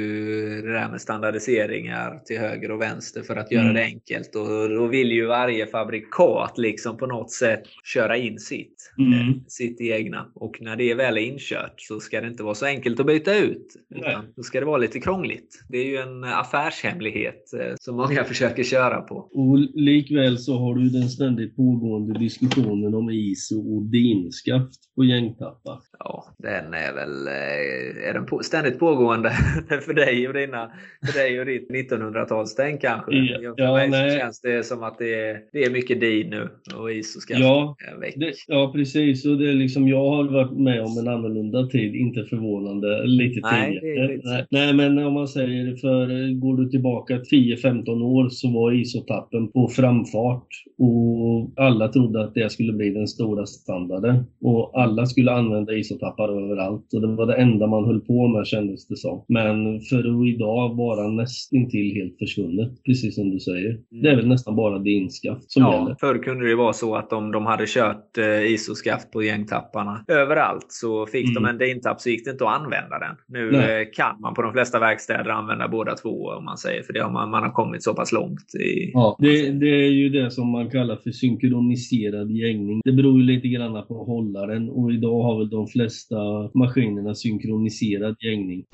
det 0.63 0.73
där 0.73 0.91
med 0.91 1.01
standardiseringar 1.01 2.19
till 2.27 2.39
höger 2.39 2.71
och 2.71 2.81
vänster 2.81 3.23
för 3.23 3.37
att 3.37 3.53
göra 3.53 3.63
Mm. 3.63 3.75
det 3.75 3.83
enkelt. 3.85 4.35
Och 4.37 4.69
då 4.71 4.87
vill 4.87 5.13
ju 5.13 5.27
varje 5.27 5.67
fabrikat 5.67 6.59
liksom 6.59 6.97
på 6.97 7.07
något 7.07 7.31
sätt 7.33 7.63
köra 7.85 8.17
in 8.17 8.39
sitt, 8.39 8.93
Mm. 8.99 9.13
eh, 9.13 9.35
sitt 9.47 9.81
egna. 9.81 10.27
Och 10.35 10.59
när 10.61 10.77
det 10.77 10.95
väl 10.95 11.17
är 11.17 11.23
inkört 11.23 11.75
så 11.77 12.01
ska 12.01 12.21
det 12.21 12.29
inte 12.29 12.43
vara 12.43 12.55
så 12.55 12.67
enkelt 12.67 13.01
att 13.01 13.07
byta 13.07 13.37
ut. 13.39 13.67
Nej. 13.91 14.01
Utan 14.01 14.25
då 14.37 14.43
ska 14.43 14.61
det 14.61 14.67
vara 14.67 14.79
lite 14.79 15.01
krångligt. 15.01 15.65
Det 15.69 15.79
är 15.79 15.87
ju 15.87 15.97
en 15.97 16.25
affärshemlighet 16.25 17.53
eh, 17.61 17.75
som 17.81 17.97
många 17.97 18.25
försöker 18.33 18.63
köra 18.63 19.01
på. 19.01 19.15
Och 19.17 19.59
likväl 19.75 20.39
så 20.39 20.59
har 20.59 20.75
du 20.75 20.89
den 20.89 21.09
ständigt 21.09 21.57
pågående 21.57 22.19
diskussionen 22.19 22.95
om 22.95 23.11
ISO 23.11 23.77
och 23.77 23.83
DIN-skaft 23.83 24.95
på 24.97 25.05
gängtappar. 25.05 25.79
Ja, 25.99 26.25
den 26.39 26.74
den 26.75 26.83
är 26.83 26.93
väl 26.93 27.27
eh, 27.27 28.09
är 28.09 28.15
den 28.15 28.27
på, 28.27 28.43
ständigt 28.43 28.79
pågående 28.79 29.31
för 29.87 29.95
dig 29.95 30.29
och, 30.29 30.35
dina, 30.35 30.71
för 31.07 31.19
dig 31.19 31.41
och 31.41 31.47
ditt 31.47 31.71
1900-talstänk 31.71 32.81
kanske. 32.81 33.13
Ja, 33.15 33.55
för 33.57 33.73
mig 33.73 33.89
nej. 33.89 34.19
känns 34.19 34.41
det 34.41 34.67
som 34.67 34.83
att 34.83 34.99
det 34.99 35.15
är, 35.15 35.41
det 35.53 35.65
är 35.65 35.71
mycket 35.71 36.01
din 36.01 36.31
nu 36.31 36.49
och 36.77 36.93
is 36.93 37.17
och 37.17 37.23
skaft 37.23 37.41
ja, 37.41 37.77
det, 38.17 38.35
ja, 38.47 38.73
precis. 38.75 39.27
Och 39.27 39.39
det 39.39 39.51
är 39.51 39.55
liksom, 39.55 39.89
jag 39.89 40.11
har 40.11 40.25
varit 40.25 40.59
med 40.59 40.83
om 40.83 40.99
en 40.99 41.09
annorlunda 41.09 41.67
tid, 41.67 41.95
inte 41.95 42.25
förvånande, 42.25 43.07
lite 43.07 43.41
nej, 43.41 43.81
tidigare. 43.81 44.21
Nej, 44.25 44.47
nej, 44.51 44.75
men 44.75 44.99
om 44.99 45.13
man 45.13 45.29
säger 45.29 45.77
för 45.77 46.41
går 46.41 46.57
du 46.57 46.71
tillbaka 46.71 47.15
10-15 47.15 48.03
år 48.03 48.29
så 48.29 48.51
var 48.51 48.73
isotappen 48.73 49.53
på 49.53 49.69
framfart 49.69 50.47
och 50.79 51.53
alla 51.57 51.89
trodde 51.89 52.25
att 52.25 52.35
det 52.35 52.53
skulle 52.53 52.73
bli 52.73 52.91
den 52.91 53.09
stora 53.09 53.47
standarden. 53.47 54.25
Och 54.41 54.81
alla 54.83 55.07
skulle 55.07 55.33
använda 55.33 55.73
isotappar 55.73 56.29
överallt 56.55 56.95
och 56.95 57.01
det 57.01 57.07
var 57.07 57.27
det 57.27 57.35
enda 57.35 57.67
man 57.67 57.85
höll 57.85 58.01
på 58.01 58.29
med 58.29 58.47
kändes 58.47 58.89
det 58.89 58.97
som. 58.97 59.25
Men 59.29 59.81
för 59.81 59.99
att 59.99 60.27
idag 60.35 60.77
vara 60.77 61.09
nästintill 61.09 61.95
helt 61.95 62.19
försvunnet, 62.19 62.85
precis 62.85 63.15
som 63.15 63.31
du 63.31 63.41
säger. 63.41 63.71
Mm. 63.71 64.03
Det 64.03 64.11
är 64.11 64.17
väl 64.17 64.29
nästan 64.29 64.57
bara 64.57 64.79
dinskaft 64.79 65.53
som 65.53 65.63
ja, 65.63 65.75
gäller. 65.75 65.97
Förr 66.01 66.23
kunde 66.23 66.49
det 66.49 66.55
vara 66.55 66.73
så 66.73 66.97
att 66.97 67.13
om 67.13 67.33
de 67.33 67.47
hade 67.47 67.65
kört 67.67 68.19
eh, 68.19 68.53
isoskaft 68.53 69.11
på 69.13 69.23
gängtapparna 69.23 70.05
överallt 70.09 70.67
så 70.69 71.07
fick 71.07 71.31
mm. 71.31 71.43
de 71.43 71.49
en 71.49 71.59
dintapp 71.59 72.01
så 72.01 72.11
gick 72.11 72.25
det 72.25 72.31
inte 72.31 72.45
att 72.45 72.61
använda 72.61 72.99
den. 72.99 73.17
Nu 73.29 73.57
eh, 73.57 73.87
kan 73.97 74.21
man 74.21 74.35
på 74.35 74.43
de 74.43 74.53
flesta 74.53 74.79
verkstäder 74.79 75.31
använda 75.31 75.69
båda 75.69 75.95
två 75.95 76.29
om 76.39 76.45
man 76.45 76.59
säger 76.59 76.83
för 76.83 76.93
det 76.93 77.03
har 77.03 77.11
man, 77.11 77.31
man 77.31 77.43
har 77.43 77.51
kommit 77.51 77.83
så 77.83 77.95
pass 77.95 78.13
långt. 78.13 78.55
I, 78.55 78.91
ja, 78.93 79.17
det, 79.19 79.51
det 79.51 79.85
är 79.87 79.91
ju 79.91 80.09
det 80.09 80.31
som 80.31 80.49
man 80.49 80.71
kallar 80.71 80.97
för 80.97 81.11
synkroniserad 81.11 82.31
gängning. 82.31 82.81
Det 82.85 82.93
beror 82.93 83.19
ju 83.19 83.23
lite 83.23 83.49
grann 83.49 83.87
på 83.89 84.05
hållaren 84.05 84.71
och 84.71 84.93
idag 84.93 85.23
har 85.23 85.39
väl 85.39 85.51
de 85.51 85.67
flesta 85.67 86.44
maskinerna 86.55 87.15
synkroniserad 87.15 88.17
gängning. 88.19 88.65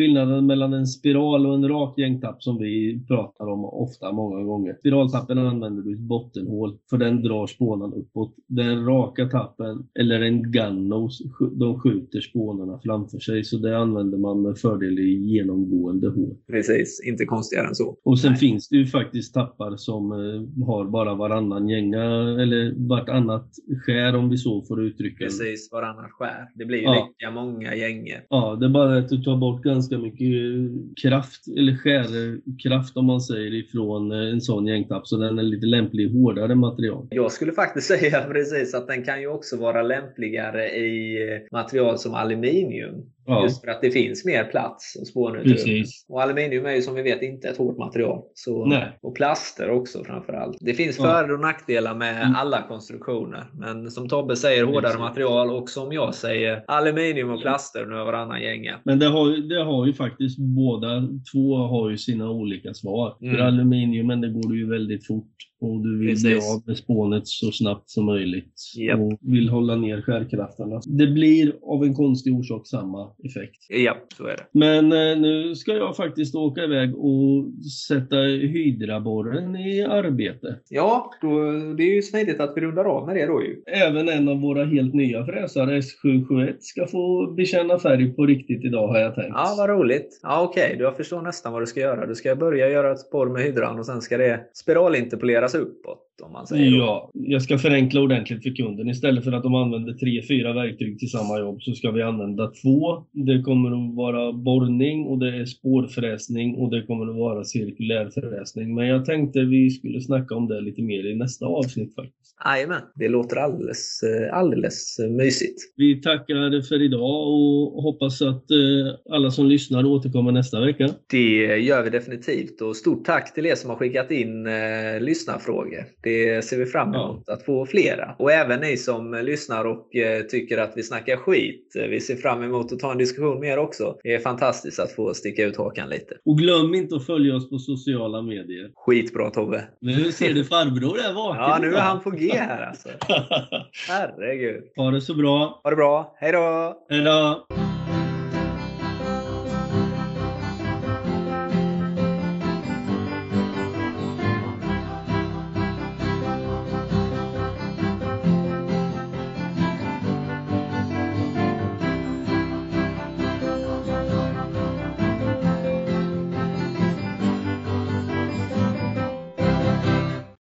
Skillnaden 0.00 0.46
mellan 0.46 0.72
en 0.72 0.86
spiral 0.86 1.46
och 1.46 1.54
en 1.54 1.68
rak 1.68 1.98
gängtapp 1.98 2.42
som 2.42 2.58
vi 2.58 3.00
pratar 3.08 3.46
om 3.46 3.64
ofta 3.64 4.12
många 4.12 4.42
gånger. 4.42 4.76
Spiraltappen 4.80 5.38
använder 5.38 5.82
du 5.82 5.92
ett 5.92 6.00
bottenhål 6.00 6.78
för 6.90 6.98
den 6.98 7.22
drar 7.22 7.46
spånan 7.46 7.94
uppåt. 7.94 8.34
Den 8.46 8.86
raka 8.86 9.28
tappen, 9.28 9.86
eller 10.00 10.20
en 10.20 10.52
gunnos, 10.52 11.22
de 11.52 11.80
skjuter 11.80 12.20
spånarna 12.20 12.80
framför 12.84 13.18
sig 13.18 13.44
så 13.44 13.56
det 13.56 13.78
använder 13.78 14.18
man 14.18 14.42
med 14.42 14.58
fördel 14.58 14.98
i 14.98 15.14
genomgående 15.14 16.08
hål. 16.08 16.36
Precis, 16.46 17.02
inte 17.06 17.24
konstigare 17.24 17.66
än 17.66 17.74
så. 17.74 17.96
Och 18.04 18.18
sen 18.18 18.30
Nej. 18.30 18.40
finns 18.40 18.68
det 18.68 18.76
ju 18.76 18.86
faktiskt 18.86 19.34
tappar 19.34 19.76
som 19.76 20.12
eh, 20.12 20.66
har 20.66 20.84
bara 20.84 21.14
varannan 21.14 21.68
gänga 21.68 22.04
eller 22.42 22.88
vartannat 22.88 23.48
skär 23.86 24.16
om 24.16 24.30
vi 24.30 24.36
så 24.36 24.62
får 24.62 24.84
uttrycka 24.84 25.24
det. 25.24 25.24
Precis, 25.24 25.72
varannat 25.72 26.10
skär. 26.10 26.48
Det 26.54 26.64
blir 26.64 26.78
ju 26.78 26.84
ja. 26.84 27.08
lika 27.18 27.30
många 27.30 27.74
gänger. 27.74 28.24
Ja, 28.28 28.56
det 28.60 28.66
är 28.66 28.70
bara 28.70 28.98
att 28.98 29.08
du 29.08 29.22
tar 29.22 29.36
bort 29.36 29.62
ganska 29.62 29.89
ganska 29.90 29.98
mycket 29.98 30.70
kraft, 31.02 31.48
eller 31.58 31.76
skärkraft 31.76 32.96
om 32.96 33.06
man 33.06 33.20
säger, 33.20 33.54
ifrån 33.54 34.12
eh, 34.12 34.32
en 34.32 34.40
sån 34.40 34.66
gängtapp. 34.66 35.06
Så 35.06 35.16
den 35.16 35.38
är 35.38 35.42
lite 35.42 35.66
lämplig 35.66 36.04
i 36.04 36.12
hårdare 36.12 36.54
material. 36.54 37.06
Jag 37.10 37.32
skulle 37.32 37.52
faktiskt 37.52 37.86
säga 38.00 38.22
precis 38.22 38.74
att 38.74 38.86
den 38.86 39.04
kan 39.04 39.20
ju 39.20 39.26
också 39.26 39.56
vara 39.56 39.82
lämpligare 39.82 40.68
i 40.68 41.22
eh, 41.32 41.38
material 41.52 41.98
som 41.98 42.14
aluminium. 42.14 42.94
Ja. 43.30 43.42
Just 43.42 43.60
för 43.64 43.70
att 43.70 43.80
det 43.80 43.90
finns 43.90 44.24
mer 44.24 44.44
plats 44.44 44.96
och 45.00 45.06
spånutrymme. 45.06 45.84
Och 46.08 46.22
aluminium 46.22 46.66
är 46.66 46.74
ju 46.74 46.82
som 46.82 46.94
vi 46.94 47.02
vet 47.02 47.22
inte 47.22 47.48
ett 47.48 47.56
hårt 47.56 47.78
material. 47.78 48.22
Så, 48.34 48.80
och 49.02 49.16
plaster 49.16 49.70
också 49.70 50.04
framförallt. 50.04 50.56
Det 50.60 50.74
finns 50.74 50.98
ja. 50.98 51.04
för 51.04 51.32
och 51.32 51.40
nackdelar 51.40 51.94
med 51.94 52.22
mm. 52.22 52.34
alla 52.36 52.62
konstruktioner. 52.62 53.46
Men 53.54 53.90
som 53.90 54.08
Tobbe 54.08 54.36
säger, 54.36 54.64
hårdare 54.64 54.82
Precis. 54.82 55.00
material 55.00 55.50
och 55.50 55.70
som 55.70 55.92
jag 55.92 56.14
säger, 56.14 56.64
aluminium 56.66 57.30
och 57.30 57.42
plaster 57.42 57.86
nu 57.86 57.94
varannan 57.94 58.42
gänga. 58.42 58.80
Men 58.84 58.98
det 58.98 59.06
har, 59.06 59.48
det 59.48 59.64
har 59.64 59.86
ju 59.86 59.92
faktiskt 59.92 60.38
båda 60.38 61.08
två 61.32 61.56
har 61.56 61.90
ju 61.90 61.98
sina 61.98 62.30
olika 62.30 62.74
svar. 62.74 63.16
Mm. 63.22 63.36
För 63.36 63.42
aluminiumen, 63.42 64.20
det 64.20 64.28
går 64.28 64.56
ju 64.56 64.70
väldigt 64.70 65.06
fort 65.06 65.49
och 65.60 65.80
du 65.80 65.98
vill 65.98 66.16
bli 66.22 66.34
av 66.34 66.62
med 66.66 66.76
spånet 66.76 67.26
så 67.26 67.52
snabbt 67.52 67.90
som 67.90 68.04
möjligt 68.04 68.54
yep. 68.78 68.98
och 68.98 69.18
vill 69.20 69.48
hålla 69.48 69.76
ner 69.76 70.02
skärkrafterna. 70.02 70.80
Det 70.86 71.06
blir 71.06 71.52
av 71.62 71.84
en 71.84 71.94
konstig 71.94 72.34
orsak 72.34 72.66
samma 72.66 73.10
effekt. 73.24 73.66
Ja, 73.68 73.96
så 74.16 74.26
är 74.26 74.36
det. 74.36 74.46
Men 74.52 74.84
eh, 74.92 75.20
nu 75.20 75.54
ska 75.54 75.72
jag 75.72 75.96
faktiskt 75.96 76.34
åka 76.34 76.64
iväg 76.64 76.96
och 76.96 77.44
sätta 77.88 78.16
hydraborren 78.16 79.56
i 79.56 79.82
arbete. 79.82 80.56
Ja, 80.68 81.10
då, 81.20 81.28
det 81.76 81.82
är 81.82 81.94
ju 81.94 82.02
smidigt 82.02 82.40
att 82.40 82.52
vi 82.56 82.60
rundar 82.60 82.84
av 82.84 83.06
med 83.06 83.16
det 83.16 83.26
då 83.26 83.42
ju. 83.42 83.62
Även 83.66 84.08
en 84.08 84.28
av 84.28 84.40
våra 84.40 84.64
helt 84.64 84.94
nya 84.94 85.26
fräsare, 85.26 85.80
S771, 85.80 86.56
ska 86.60 86.86
få 86.86 87.32
bekänna 87.36 87.78
färg 87.78 88.12
på 88.12 88.26
riktigt 88.26 88.64
idag 88.64 88.88
har 88.88 88.98
jag 88.98 89.14
tänkt. 89.14 89.34
Ja, 89.34 89.54
vad 89.58 89.68
roligt. 89.68 90.20
Ja, 90.22 90.42
okej. 90.42 90.72
Okay. 90.72 90.82
Jag 90.82 90.96
förstår 90.96 91.22
nästan 91.22 91.52
vad 91.52 91.62
du 91.62 91.66
ska 91.66 91.80
göra. 91.80 92.06
Du 92.06 92.14
ska 92.14 92.36
börja 92.36 92.68
göra 92.68 92.92
ett 92.92 93.00
spår 93.00 93.26
med 93.26 93.42
hydran 93.42 93.78
och 93.78 93.86
sen 93.86 94.00
ska 94.00 94.18
det 94.18 94.40
spiralinterpoleras 94.54 95.49
uppåt 95.58 96.09
om 96.22 96.32
man 96.32 96.46
säger. 96.46 96.78
Ja, 96.78 97.10
jag 97.14 97.42
ska 97.42 97.58
förenkla 97.58 98.00
ordentligt 98.00 98.42
för 98.42 98.56
kunden. 98.56 98.88
Istället 98.88 99.24
för 99.24 99.32
att 99.32 99.42
de 99.42 99.54
använder 99.54 99.92
tre, 99.92 100.22
fyra 100.28 100.52
verktyg 100.52 100.98
till 100.98 101.10
samma 101.10 101.38
jobb 101.38 101.62
så 101.62 101.72
ska 101.72 101.90
vi 101.90 102.02
använda 102.02 102.46
två. 102.62 103.04
Det 103.12 103.42
kommer 103.42 103.70
att 103.70 103.96
vara 103.96 104.32
borrning 104.32 105.06
och 105.06 105.18
det 105.18 105.36
är 105.36 105.44
spårfräsning 105.44 106.54
och 106.54 106.70
det 106.70 106.82
kommer 106.82 107.10
att 107.10 107.16
vara 107.16 107.44
cirkulärfräsning. 107.44 108.74
Men 108.74 108.86
jag 108.86 109.04
tänkte 109.04 109.40
vi 109.40 109.70
skulle 109.70 110.00
snacka 110.00 110.34
om 110.34 110.48
det 110.48 110.60
lite 110.60 110.82
mer 110.82 111.06
i 111.06 111.14
nästa 111.14 111.46
avsnitt 111.46 111.94
faktiskt. 111.94 112.36
Jajamän, 112.44 112.82
det 112.94 113.08
låter 113.08 113.36
alldeles, 113.36 114.00
alldeles 114.32 114.98
mysigt. 115.10 115.58
Vi 115.76 116.00
tackar 116.00 116.68
för 116.68 116.82
idag 116.82 117.28
och 117.28 117.82
hoppas 117.82 118.22
att 118.22 118.50
eh, 118.50 119.14
alla 119.14 119.30
som 119.30 119.46
lyssnar 119.46 119.84
återkommer 119.84 120.32
nästa 120.32 120.60
vecka. 120.60 120.88
Det 121.10 121.56
gör 121.56 121.82
vi 121.82 121.90
definitivt 121.90 122.60
och 122.60 122.76
stort 122.76 123.04
tack 123.04 123.34
till 123.34 123.46
er 123.46 123.54
som 123.54 123.70
har 123.70 123.76
skickat 123.76 124.10
in 124.10 124.46
eh, 124.46 125.00
lyssnarfrågor. 125.00 125.84
Det 126.02 126.09
ser 126.44 126.58
vi 126.58 126.66
fram 126.66 126.94
emot 126.94 127.28
att 127.28 127.44
få 127.44 127.66
flera. 127.66 128.14
Och 128.18 128.32
även 128.32 128.60
ni 128.60 128.76
som 128.76 129.14
lyssnar 129.14 129.64
och 129.64 129.96
eh, 129.96 130.22
tycker 130.22 130.58
att 130.58 130.72
vi 130.76 130.82
snackar 130.82 131.16
skit. 131.16 131.72
Vi 131.74 132.00
ser 132.00 132.16
fram 132.16 132.42
emot 132.42 132.72
att 132.72 132.78
ta 132.78 132.92
en 132.92 132.98
diskussion 132.98 133.40
med 133.40 133.52
er 133.52 133.58
också. 133.58 133.96
Det 134.02 134.14
är 134.14 134.18
fantastiskt 134.18 134.78
att 134.78 134.92
få 134.92 135.14
sticka 135.14 135.44
ut 135.44 135.56
hakan 135.56 135.88
lite. 135.88 136.14
Och 136.24 136.38
glöm 136.38 136.74
inte 136.74 136.96
att 136.96 137.06
följa 137.06 137.34
oss 137.34 137.50
på 137.50 137.58
sociala 137.58 138.22
medier. 138.22 138.70
Skitbra 138.74 139.30
Tobbe! 139.30 139.64
Nu 139.80 140.12
ser 140.12 140.34
du 140.34 140.44
farbror 140.44 140.98
är 140.98 141.12
vaken. 141.12 141.42
Ja, 141.42 141.58
nu 141.60 141.74
är 141.74 141.80
han 141.80 142.00
på 142.00 142.10
G 142.10 142.32
här 142.34 142.62
alltså. 142.62 142.88
Herregud. 143.88 144.64
Ha 144.76 144.90
det 144.90 145.00
så 145.00 145.14
bra. 145.14 145.60
Ha 145.62 145.70
det 145.70 145.76
bra. 145.76 146.16
Hej 146.18 146.32
då! 146.32 146.76
Hej 146.90 147.00
då! 147.00 147.46